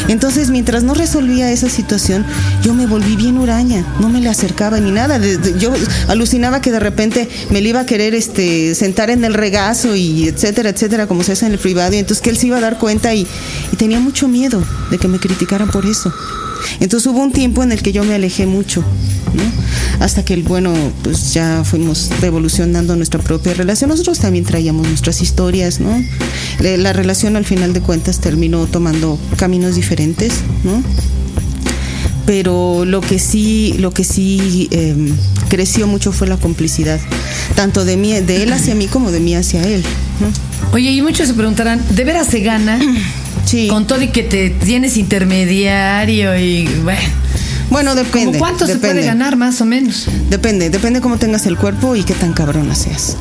Entonces, 0.08 0.50
mientras 0.50 0.82
no 0.82 0.94
resolvía 0.94 1.50
esa 1.50 1.68
situación, 1.68 2.24
yo 2.62 2.74
me 2.74 2.86
volví 2.86 3.16
bien 3.16 3.38
huraña, 3.38 3.84
no 4.00 4.08
me 4.08 4.20
le 4.20 4.28
acercaba 4.28 4.80
ni 4.80 4.90
nada. 4.90 5.20
Yo 5.58 5.72
alucinaba 6.08 6.60
que 6.60 6.72
de 6.72 6.80
repente 6.80 7.28
me 7.50 7.60
le 7.60 7.68
iba 7.70 7.80
a 7.80 7.86
querer 7.86 8.14
este, 8.14 8.74
sentar 8.74 9.10
en 9.10 9.24
el 9.24 9.34
regazo 9.34 9.94
y 9.96 10.28
etcétera, 10.28 10.70
etcétera, 10.70 11.06
como 11.06 11.22
se 11.22 11.32
hace 11.32 11.46
en 11.46 11.52
el 11.52 11.58
privado, 11.58 11.94
y 11.94 11.98
entonces 11.98 12.22
que 12.22 12.30
él 12.30 12.36
se 12.36 12.46
iba 12.46 12.58
a 12.58 12.60
dar 12.60 12.78
cuenta 12.78 13.14
y 13.14 13.26
tenía 13.76 14.00
mucho 14.00 14.28
miedo 14.28 14.62
de 14.90 14.98
que 14.98 15.08
me 15.08 15.18
criticaran 15.18 15.70
por 15.70 15.86
eso. 15.86 16.12
Entonces 16.80 17.06
hubo 17.06 17.20
un 17.20 17.32
tiempo 17.32 17.62
en 17.62 17.72
el 17.72 17.82
que 17.82 17.92
yo 17.92 18.04
me 18.04 18.14
alejé 18.14 18.46
mucho. 18.46 18.84
Hasta 20.00 20.24
que, 20.24 20.36
bueno, 20.38 20.72
pues 21.02 21.32
ya 21.34 21.62
fuimos 21.64 22.10
evolucionando 22.22 22.96
nuestra 22.96 23.20
propia 23.20 23.54
relación. 23.54 23.90
Nosotros 23.90 24.18
también 24.18 24.44
traíamos 24.44 24.86
nuestras 24.88 25.20
historias, 25.22 25.78
¿no? 25.80 26.02
Le- 26.60 26.78
La 26.78 26.92
relación 26.92 27.36
al 27.36 27.44
final 27.44 27.72
de 27.72 27.80
cuentas 27.80 28.18
terminó 28.20 28.66
tomando 28.66 29.18
caminos 29.36 29.74
diferentes, 29.76 30.32
¿no? 30.64 30.82
Pero 32.26 32.84
lo 32.84 33.00
que 33.00 33.18
sí, 33.18 33.74
lo 33.78 33.92
que 33.92 34.04
sí 34.04 34.68
eh, 34.70 34.94
creció 35.48 35.86
mucho 35.86 36.12
fue 36.12 36.28
la 36.28 36.36
complicidad, 36.36 37.00
tanto 37.56 37.84
de 37.84 37.96
mí, 37.96 38.12
de 38.20 38.42
él 38.44 38.52
hacia 38.52 38.74
mí 38.74 38.86
como 38.86 39.10
de 39.10 39.18
mí 39.20 39.34
hacia 39.34 39.62
él. 39.62 39.82
Oye, 40.72 40.92
y 40.92 41.02
muchos 41.02 41.26
se 41.28 41.34
preguntarán, 41.34 41.82
¿de 41.90 42.04
veras 42.04 42.28
se 42.28 42.40
gana? 42.40 42.78
Sí. 43.50 43.66
Con 43.66 43.84
todo 43.84 44.00
y 44.00 44.08
que 44.08 44.22
te 44.22 44.50
tienes 44.50 44.96
intermediario 44.96 46.38
y 46.38 46.66
bueno. 46.84 47.00
Bueno, 47.68 47.90
¿Cómo 47.90 48.04
depende. 48.04 48.38
cuánto 48.38 48.64
se 48.64 48.76
puede 48.76 49.02
ganar 49.04 49.36
más 49.36 49.60
o 49.60 49.64
menos? 49.64 50.06
Depende, 50.28 50.70
depende 50.70 51.00
cómo 51.00 51.18
tengas 51.18 51.46
el 51.46 51.56
cuerpo 51.56 51.96
y 51.96 52.04
qué 52.04 52.14
tan 52.14 52.32
cabrona 52.32 52.76
seas. 52.76 53.16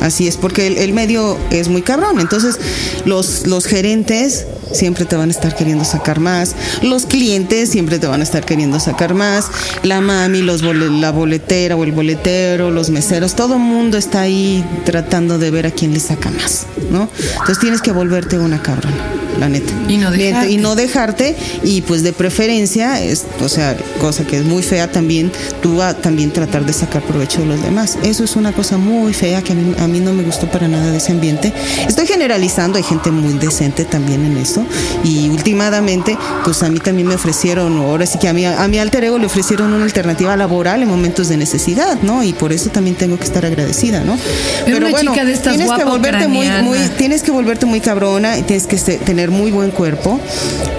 Así 0.00 0.28
es, 0.28 0.36
porque 0.36 0.66
el, 0.66 0.78
el 0.78 0.92
medio 0.92 1.36
es 1.50 1.68
muy 1.68 1.82
cabrón. 1.82 2.20
Entonces, 2.20 2.58
los, 3.04 3.46
los 3.46 3.66
gerentes 3.66 4.46
siempre 4.72 5.06
te 5.06 5.16
van 5.16 5.30
a 5.30 5.32
estar 5.32 5.54
queriendo 5.56 5.84
sacar 5.84 6.20
más. 6.20 6.54
Los 6.82 7.06
clientes 7.06 7.70
siempre 7.70 7.98
te 7.98 8.06
van 8.06 8.20
a 8.20 8.24
estar 8.24 8.44
queriendo 8.44 8.78
sacar 8.80 9.14
más. 9.14 9.46
La 9.82 10.00
mami, 10.00 10.42
los 10.42 10.62
bole- 10.62 10.90
la 11.00 11.10
boletera 11.10 11.74
o 11.76 11.84
el 11.84 11.92
boletero, 11.92 12.70
los 12.70 12.90
meseros, 12.90 13.34
todo 13.34 13.54
el 13.54 13.60
mundo 13.60 13.96
está 13.98 14.20
ahí 14.22 14.64
tratando 14.84 15.38
de 15.38 15.50
ver 15.50 15.66
a 15.66 15.70
quién 15.70 15.92
le 15.94 16.00
saca 16.00 16.30
más, 16.30 16.66
¿no? 16.90 17.08
Entonces 17.32 17.58
tienes 17.58 17.80
que 17.80 17.92
volverte 17.92 18.38
una 18.38 18.60
cabrona, 18.62 18.96
la 19.40 19.48
neta. 19.48 19.72
Y 19.88 19.96
no 19.96 20.10
dejarte. 20.10 20.50
Y 20.52 20.56
no 20.58 20.74
dejarte 20.76 21.36
y 21.64 21.80
pues 21.82 22.02
de 22.02 22.12
preferencia, 22.12 23.02
es, 23.02 23.24
o 23.40 23.48
sea, 23.48 23.76
cosa 24.00 24.24
que 24.26 24.36
es 24.38 24.44
muy 24.44 24.62
fea 24.62 24.92
también, 24.92 25.32
tú 25.62 25.80
a 25.82 25.94
también 25.94 26.30
tratar 26.30 26.66
de 26.66 26.72
sacar 26.74 27.02
provecho 27.02 27.40
de 27.40 27.46
los 27.46 27.62
demás. 27.62 27.96
Eso 28.02 28.22
es 28.22 28.36
una 28.36 28.52
cosa 28.52 28.76
muy 28.76 29.14
fea 29.14 29.42
que 29.42 29.52
a 29.52 29.56
mí, 29.56 29.74
a 29.78 29.86
mí 29.88 30.00
no 30.00 30.12
me 30.12 30.22
gustó 30.22 30.46
para 30.46 30.68
nada 30.68 30.90
de 30.90 30.98
ese 30.98 31.12
ambiente. 31.12 31.52
Estoy 31.86 32.06
generalizando, 32.06 32.78
hay 32.78 32.84
gente 32.84 33.10
muy 33.10 33.34
decente 33.34 33.84
también 33.84 34.24
en 34.24 34.36
eso. 34.36 34.64
Y 35.04 35.28
últimamente, 35.28 36.16
pues 36.44 36.62
a 36.62 36.68
mí 36.68 36.78
también 36.78 37.08
me 37.08 37.14
ofrecieron, 37.14 37.78
ahora 37.78 38.06
sí 38.06 38.18
que 38.18 38.28
a 38.28 38.32
mi, 38.32 38.44
a 38.44 38.68
mi 38.68 38.78
alter 38.78 39.04
ego 39.04 39.18
le 39.18 39.26
ofrecieron 39.26 39.72
una 39.72 39.84
alternativa 39.84 40.36
laboral 40.36 40.82
en 40.82 40.88
momentos 40.88 41.28
de 41.28 41.36
necesidad, 41.36 41.98
¿no? 42.02 42.22
Y 42.22 42.32
por 42.32 42.52
eso 42.52 42.70
también 42.70 42.96
tengo 42.96 43.18
que 43.18 43.24
estar 43.24 43.44
agradecida, 43.44 44.04
¿no? 44.04 44.16
Pero, 44.64 44.88
estas 44.88 45.56
tienes 45.56 45.70
que 45.70 45.84
volverte 45.84 46.28
muy, 46.28 46.48
tienes 46.96 47.22
que 47.22 47.30
volverte 47.30 47.66
muy 47.66 47.80
cabrona, 47.80 48.38
y 48.38 48.42
tienes 48.42 48.66
que 48.66 48.76
tener 48.98 49.30
muy 49.30 49.50
buen 49.50 49.70
cuerpo 49.70 50.20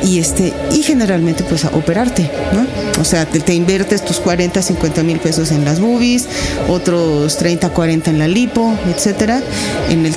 y 0.03 0.19
este 0.19 0.53
y 0.71 0.83
generalmente 0.83 1.43
pues 1.43 1.65
a 1.65 1.69
operarte, 1.69 2.29
¿no? 2.53 2.65
O 2.99 3.05
sea, 3.05 3.25
te, 3.25 3.39
te 3.39 3.53
inviertes 3.53 4.03
tus 4.03 4.19
40, 4.19 4.61
50 4.61 5.03
mil 5.03 5.19
pesos 5.19 5.51
en 5.51 5.63
las 5.65 5.79
boobies, 5.79 6.27
otros 6.67 7.37
30, 7.37 7.69
40 7.69 8.09
en 8.11 8.19
la 8.19 8.27
lipo, 8.27 8.73
etcétera. 8.93 9.41
En 9.89 10.05
el, 10.05 10.13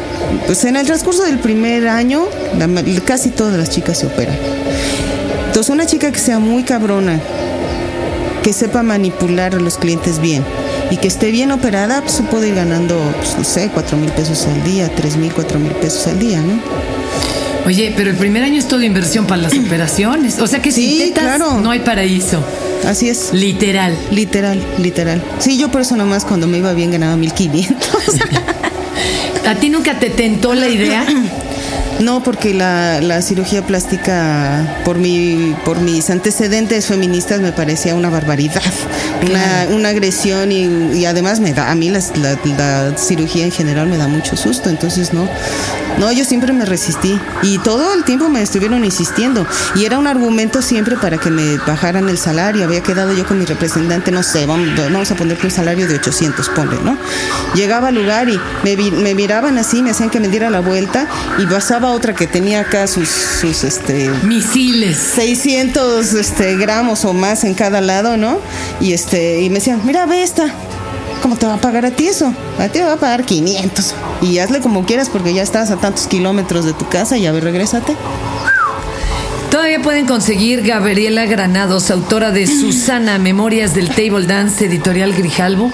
pues 0.46 0.64
en 0.64 0.76
el 0.76 0.86
transcurso 0.86 1.22
del 1.22 1.38
primer 1.38 1.88
año, 1.88 2.24
la 2.58 2.68
casi 3.04 3.30
todas 3.30 3.56
las 3.56 3.70
chicas 3.70 3.98
se 3.98 4.06
operan. 4.06 4.36
Entonces, 5.46 5.70
una 5.70 5.86
chica 5.86 6.10
que 6.10 6.18
sea 6.18 6.38
muy 6.38 6.62
cabrona, 6.62 7.20
que 8.42 8.52
sepa 8.52 8.82
manipular 8.82 9.54
a 9.54 9.60
los 9.60 9.76
clientes 9.76 10.18
bien 10.18 10.42
y 10.90 10.96
que 10.96 11.08
esté 11.08 11.30
bien 11.30 11.52
operada, 11.52 12.00
pues 12.00 12.14
se 12.14 12.22
puede 12.22 12.48
ir 12.48 12.54
ganando, 12.56 12.98
pues, 13.18 13.36
no 13.38 13.44
sé, 13.44 13.70
4 13.72 13.96
mil 13.96 14.10
pesos 14.10 14.46
al 14.46 14.64
día, 14.64 14.90
3 14.94 15.16
mil, 15.16 15.32
4 15.32 15.58
mil 15.58 15.72
pesos 15.72 16.06
al 16.08 16.18
día, 16.18 16.40
¿no? 16.40 16.60
Oye, 17.66 17.92
pero 17.96 18.10
el 18.10 18.16
primer 18.16 18.42
año 18.42 18.58
es 18.58 18.66
todo 18.66 18.82
inversión 18.82 19.26
para 19.26 19.42
las 19.42 19.54
operaciones. 19.66 20.38
O 20.40 20.46
sea 20.46 20.60
que 20.60 20.72
Sí, 20.72 20.98
sin 20.98 21.08
tetas 21.14 21.24
claro. 21.36 21.60
no 21.60 21.70
hay 21.70 21.80
paraíso. 21.80 22.42
Así 22.86 23.08
es. 23.08 23.32
Literal. 23.32 23.96
Literal, 24.10 24.62
literal. 24.78 25.22
Sí, 25.38 25.58
yo 25.58 25.70
por 25.70 25.82
eso 25.82 25.96
nomás 25.96 26.24
cuando 26.24 26.46
me 26.46 26.58
iba 26.58 26.72
bien 26.72 26.90
ganaba 26.90 27.16
1500. 27.16 27.88
¿A 29.46 29.54
ti 29.56 29.68
nunca 29.68 29.98
te 29.98 30.10
tentó 30.10 30.54
la 30.54 30.68
idea? 30.68 31.06
No, 32.00 32.22
porque 32.22 32.52
la, 32.52 33.00
la 33.00 33.22
cirugía 33.22 33.62
plástica, 33.64 34.80
por 34.84 34.98
mi, 34.98 35.54
por 35.64 35.80
mis 35.80 36.10
antecedentes 36.10 36.86
feministas, 36.86 37.40
me 37.40 37.52
parecía 37.52 37.94
una 37.94 38.10
barbaridad, 38.10 38.62
una, 39.28 39.66
una 39.76 39.90
agresión 39.90 40.50
y, 40.50 40.64
y 40.98 41.04
además 41.06 41.38
me 41.38 41.52
da, 41.54 41.70
a 41.70 41.74
mí 41.76 41.90
las- 41.90 42.16
la, 42.16 42.36
la 42.56 42.96
cirugía 42.98 43.44
en 43.44 43.52
general 43.52 43.86
me 43.86 43.98
da 43.98 44.08
mucho 44.08 44.36
susto, 44.36 44.68
entonces 44.68 45.12
no, 45.12 45.28
no, 45.98 46.10
yo 46.10 46.24
siempre 46.24 46.52
me 46.52 46.64
resistí 46.64 47.20
y 47.42 47.58
todo 47.58 47.94
el 47.94 48.02
tiempo 48.02 48.28
me 48.28 48.42
estuvieron 48.42 48.84
insistiendo 48.84 49.46
y 49.76 49.84
era 49.84 49.98
un 49.98 50.08
argumento 50.08 50.60
siempre 50.60 50.96
para 50.96 51.18
que 51.18 51.30
me 51.30 51.58
bajaran 51.58 52.08
el 52.08 52.18
salario. 52.18 52.64
Había 52.64 52.82
quedado 52.82 53.12
yo 53.12 53.24
con 53.26 53.38
mi 53.38 53.44
representante, 53.44 54.10
no 54.10 54.22
sé, 54.24 54.46
vamos, 54.46 54.68
vamos 54.76 55.10
a 55.10 55.14
ponerle 55.14 55.44
un 55.44 55.50
salario 55.50 55.86
de 55.86 55.96
800, 55.96 56.48
ponle, 56.48 56.78
¿no? 56.82 56.96
Llegaba 57.54 57.88
al 57.88 57.94
lugar 57.94 58.28
y 58.28 58.40
me, 58.64 58.76
me 58.90 59.14
miraban 59.14 59.58
así, 59.58 59.82
me 59.82 59.90
hacían 59.90 60.10
que 60.10 60.18
me 60.18 60.28
diera 60.28 60.50
la 60.50 60.60
vuelta 60.60 61.06
y 61.38 61.46
pasaba 61.46 61.81
otra 61.90 62.14
que 62.14 62.26
tenía 62.26 62.60
acá 62.60 62.86
sus, 62.86 63.08
sus 63.08 63.64
este, 63.64 64.10
Misiles. 64.22 64.96
600 64.96 66.12
este, 66.14 66.56
gramos 66.56 67.04
o 67.04 67.12
más 67.12 67.44
en 67.44 67.54
cada 67.54 67.80
lado, 67.80 68.16
¿no? 68.16 68.38
Y 68.80 68.92
este 68.92 69.42
y 69.42 69.50
me 69.50 69.56
decían, 69.56 69.80
mira, 69.84 70.06
ve 70.06 70.22
esta. 70.22 70.46
¿Cómo 71.22 71.36
te 71.36 71.46
va 71.46 71.54
a 71.54 71.60
pagar 71.60 71.86
a 71.86 71.90
ti 71.92 72.08
eso? 72.08 72.34
A 72.58 72.64
ti 72.64 72.80
te 72.80 72.84
va 72.84 72.94
a 72.94 72.96
pagar 72.96 73.24
500. 73.24 73.94
Y 74.22 74.38
hazle 74.38 74.60
como 74.60 74.84
quieras 74.84 75.08
porque 75.08 75.32
ya 75.32 75.42
estás 75.42 75.70
a 75.70 75.76
tantos 75.76 76.06
kilómetros 76.06 76.64
de 76.64 76.72
tu 76.72 76.88
casa 76.88 77.16
y 77.16 77.26
a 77.26 77.32
ver, 77.32 77.44
regrésate. 77.44 77.96
Todavía 79.52 79.80
pueden 79.82 80.06
conseguir 80.06 80.62
Gabriela 80.62 81.26
Granados, 81.26 81.90
autora 81.90 82.30
de 82.30 82.46
Susana, 82.60 83.18
Memorias 83.18 83.74
del 83.74 83.88
Table 83.90 84.26
Dance, 84.26 84.64
editorial 84.64 85.12
Grijalvo. 85.12 85.70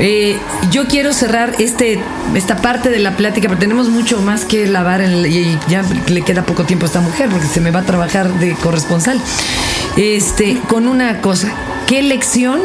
Eh, 0.00 0.38
yo 0.70 0.86
quiero 0.86 1.12
cerrar 1.12 1.56
este, 1.58 1.98
esta 2.34 2.56
parte 2.58 2.88
de 2.88 3.00
la 3.00 3.16
plática, 3.16 3.48
pero 3.48 3.58
tenemos 3.58 3.88
mucho 3.88 4.20
más 4.20 4.44
que 4.44 4.66
lavar 4.66 5.02
y 5.02 5.58
ya 5.68 5.82
le 6.08 6.22
queda 6.22 6.46
poco 6.46 6.64
tiempo 6.64 6.86
a 6.86 6.88
esta 6.88 7.00
mujer 7.00 7.28
porque 7.30 7.46
se 7.46 7.60
me 7.60 7.70
va 7.70 7.80
a 7.80 7.84
trabajar 7.84 8.32
de 8.38 8.54
corresponsal. 8.54 9.20
Este, 9.96 10.60
con 10.68 10.86
una 10.86 11.20
cosa, 11.20 11.48
¿qué 11.88 12.02
lección 12.02 12.60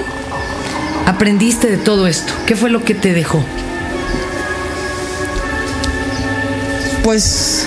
aprendiste 1.07 1.69
de 1.69 1.77
todo 1.77 2.07
esto? 2.07 2.33
¿Qué 2.45 2.55
fue 2.55 2.69
lo 2.69 2.83
que 2.83 2.93
te 2.93 3.13
dejó? 3.13 3.43
Pues. 7.03 7.65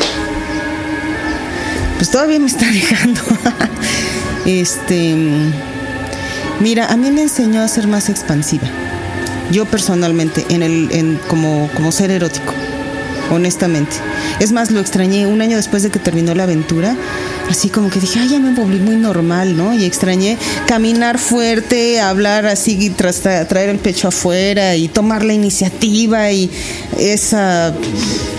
Pues 1.96 2.10
todavía 2.10 2.38
me 2.38 2.46
está 2.46 2.66
dejando. 2.72 3.20
este. 4.44 5.16
Mira, 6.60 6.86
a 6.86 6.96
mí 6.96 7.10
me 7.10 7.22
enseñó 7.22 7.62
a 7.62 7.68
ser 7.68 7.86
más 7.88 8.08
expansiva. 8.08 8.68
Yo 9.50 9.64
personalmente, 9.64 10.44
en 10.48 10.62
el, 10.62 10.88
en, 10.92 11.20
como, 11.28 11.70
como 11.74 11.92
ser 11.92 12.10
erótico. 12.10 12.52
Honestamente. 13.30 13.96
Es 14.38 14.52
más, 14.52 14.70
lo 14.70 14.80
extrañé 14.80 15.26
un 15.26 15.40
año 15.40 15.56
después 15.56 15.82
de 15.82 15.90
que 15.90 15.98
terminó 15.98 16.34
la 16.34 16.44
aventura. 16.44 16.96
Así 17.48 17.68
como 17.68 17.90
que 17.90 18.00
dije, 18.00 18.18
ay, 18.18 18.28
ya 18.28 18.38
me 18.40 18.52
volví 18.54 18.78
muy 18.78 18.96
normal, 18.96 19.56
¿no? 19.56 19.72
Y 19.72 19.84
extrañé 19.84 20.36
caminar 20.66 21.18
fuerte, 21.18 22.00
hablar 22.00 22.46
así, 22.46 22.76
y 22.78 22.90
tras- 22.90 23.46
traer 23.48 23.68
el 23.70 23.78
pecho 23.78 24.08
afuera 24.08 24.74
y 24.76 24.88
tomar 24.88 25.24
la 25.24 25.32
iniciativa 25.32 26.30
y 26.32 26.50
esa 26.98 27.72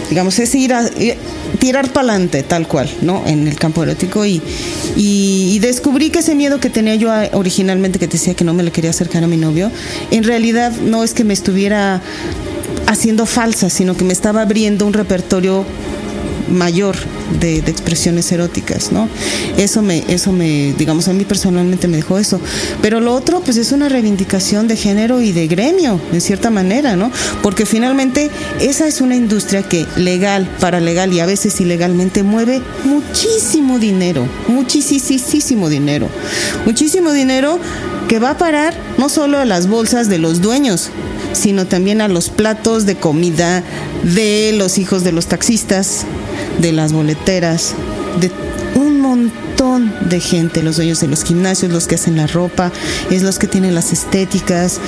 digamos, 0.09 0.39
es 0.39 0.55
ir 0.55 0.73
a 0.73 0.85
eh, 0.87 1.17
tirar 1.59 1.91
para 1.91 2.09
adelante, 2.13 2.43
tal 2.43 2.67
cual, 2.67 2.89
¿no? 3.01 3.23
En 3.27 3.47
el 3.47 3.55
campo 3.55 3.83
erótico 3.83 4.25
y, 4.25 4.41
y, 4.95 5.59
descubrí 5.59 6.09
que 6.09 6.19
ese 6.19 6.33
miedo 6.35 6.59
que 6.59 6.69
tenía 6.69 6.95
yo 6.95 7.11
originalmente, 7.33 7.99
que 7.99 8.07
decía 8.07 8.33
que 8.33 8.43
no 8.45 8.53
me 8.53 8.63
le 8.63 8.71
quería 8.71 8.91
acercar 8.91 9.23
a 9.23 9.27
mi 9.27 9.37
novio, 9.37 9.69
en 10.11 10.23
realidad 10.23 10.71
no 10.81 11.03
es 11.03 11.13
que 11.13 11.23
me 11.23 11.33
estuviera 11.33 12.01
haciendo 12.87 13.25
falsa, 13.25 13.69
sino 13.69 13.97
que 13.97 14.05
me 14.05 14.13
estaba 14.13 14.41
abriendo 14.43 14.85
un 14.85 14.93
repertorio 14.93 15.65
mayor 16.49 16.95
de, 17.39 17.57
expresiones 17.57 18.31
eróticas, 18.31 18.91
¿no? 18.91 19.09
Eso 19.57 19.81
me, 19.81 20.03
eso 20.07 20.31
me, 20.31 20.73
digamos, 20.77 21.07
a 21.07 21.13
mí 21.13 21.25
personalmente 21.25 21.87
me 21.87 21.97
dejó 21.97 22.17
eso. 22.17 22.39
Pero 22.81 22.99
lo 22.99 23.13
otro, 23.13 23.41
pues 23.41 23.57
es 23.57 23.71
una 23.71 23.89
reivindicación 23.89 24.67
de 24.67 24.75
género 24.75 25.21
y 25.21 25.31
de 25.31 25.47
gremio, 25.47 25.99
en 26.11 26.21
cierta 26.21 26.49
manera, 26.49 26.95
¿no? 26.95 27.11
Porque 27.41 27.65
finalmente 27.65 28.29
esa 28.59 28.87
es 28.87 29.01
una 29.01 29.15
industria 29.15 29.63
que 29.63 29.85
legal, 29.97 30.49
paralegal 30.59 31.13
y 31.13 31.19
a 31.19 31.25
veces 31.25 31.59
ilegalmente 31.59 32.23
mueve 32.23 32.61
muchísimo 32.83 33.79
dinero, 33.79 34.27
muchísimo 34.47 35.69
dinero, 35.69 36.09
muchísimo 36.65 37.11
dinero 37.11 37.59
que 38.07 38.19
va 38.19 38.31
a 38.31 38.37
parar 38.37 38.73
no 38.97 39.09
solo 39.09 39.37
a 39.37 39.45
las 39.45 39.67
bolsas 39.67 40.09
de 40.09 40.17
los 40.17 40.41
dueños, 40.41 40.89
sino 41.33 41.67
también 41.67 42.01
a 42.01 42.07
los 42.07 42.29
platos 42.29 42.85
de 42.85 42.95
comida 42.95 43.63
de 44.03 44.53
los 44.55 44.77
hijos 44.77 45.03
de 45.03 45.11
los 45.11 45.27
taxistas, 45.27 46.05
de 46.59 46.71
las 46.71 46.93
boleteras, 46.93 47.75
de 48.19 48.31
un 48.75 49.01
montón 49.01 49.93
de 50.09 50.19
gente, 50.19 50.63
los 50.63 50.77
dueños 50.77 50.99
de 50.99 51.07
los 51.07 51.23
gimnasios, 51.23 51.71
los 51.71 51.87
que 51.87 51.95
hacen 51.95 52.17
la 52.17 52.27
ropa, 52.27 52.71
es 53.09 53.23
los 53.23 53.39
que 53.39 53.47
tienen 53.47 53.75
las 53.75 53.91
estéticas, 53.91 54.79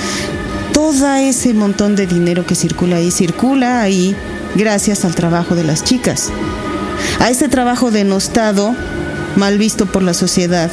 todo 0.72 1.14
ese 1.14 1.54
montón 1.54 1.96
de 1.96 2.06
dinero 2.06 2.46
que 2.46 2.54
circula 2.54 2.96
ahí, 2.96 3.10
circula 3.10 3.82
ahí 3.82 4.14
gracias 4.54 5.04
al 5.04 5.14
trabajo 5.14 5.54
de 5.54 5.64
las 5.64 5.84
chicas, 5.84 6.30
a 7.18 7.30
ese 7.30 7.48
trabajo 7.48 7.90
denostado, 7.90 8.74
mal 9.36 9.58
visto 9.58 9.86
por 9.86 10.02
la 10.02 10.14
sociedad, 10.14 10.70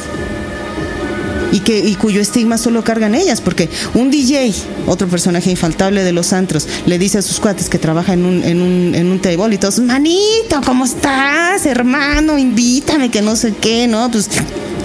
y 1.52 1.60
que 1.60 1.78
y 1.78 1.94
cuyo 1.94 2.20
estigma 2.20 2.58
solo 2.58 2.84
cargan 2.84 3.14
ellas, 3.14 3.40
porque 3.40 3.68
un 3.94 4.10
DJ, 4.10 4.52
otro 4.86 5.08
personaje 5.08 5.50
infaltable 5.50 6.04
de 6.04 6.12
los 6.12 6.32
antros, 6.32 6.66
le 6.86 6.98
dice 6.98 7.18
a 7.18 7.22
sus 7.22 7.40
cuates 7.40 7.68
que 7.68 7.78
trabaja 7.78 8.12
en 8.12 8.24
un, 8.24 8.44
en 8.44 8.60
un, 8.60 8.94
en 8.94 9.10
un 9.10 9.20
table 9.20 9.54
y 9.54 9.58
todos, 9.58 9.80
manito, 9.80 10.60
¿cómo 10.64 10.84
estás, 10.84 11.66
hermano? 11.66 12.38
Invítame, 12.38 13.10
que 13.10 13.22
no 13.22 13.36
sé 13.36 13.54
qué, 13.60 13.86
¿no? 13.86 14.10
Pues 14.10 14.28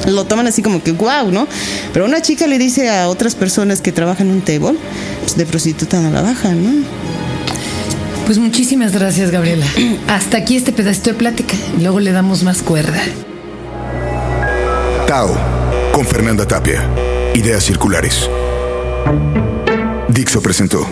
lo 0.07 0.25
toman 0.25 0.47
así 0.47 0.61
como 0.61 0.83
que 0.83 0.91
wow, 0.91 1.31
¿no? 1.31 1.47
Pero 1.93 2.05
una 2.05 2.21
chica 2.21 2.47
le 2.47 2.57
dice 2.57 2.89
a 2.89 3.09
otras 3.09 3.35
personas 3.35 3.81
que 3.81 3.91
trabajan 3.91 4.27
en 4.27 4.33
un 4.35 4.41
table, 4.41 4.77
pues 5.21 5.37
de 5.37 5.45
prostituta 5.45 5.99
no 6.01 6.11
la 6.11 6.21
bajan, 6.21 6.63
¿no? 6.63 7.03
Pues 8.25 8.37
muchísimas 8.37 8.93
gracias, 8.93 9.31
Gabriela. 9.31 9.65
Hasta 10.07 10.37
aquí 10.37 10.55
este 10.55 10.71
pedacito 10.71 11.11
de 11.11 11.15
plática. 11.15 11.55
Luego 11.81 11.99
le 11.99 12.11
damos 12.11 12.43
más 12.43 12.61
cuerda. 12.61 13.01
Tao, 15.07 15.35
con 15.93 16.05
Fernanda 16.05 16.47
Tapia. 16.47 16.89
Ideas 17.35 17.63
circulares. 17.63 18.27
Dixo 20.07 20.41
presentó. 20.41 20.87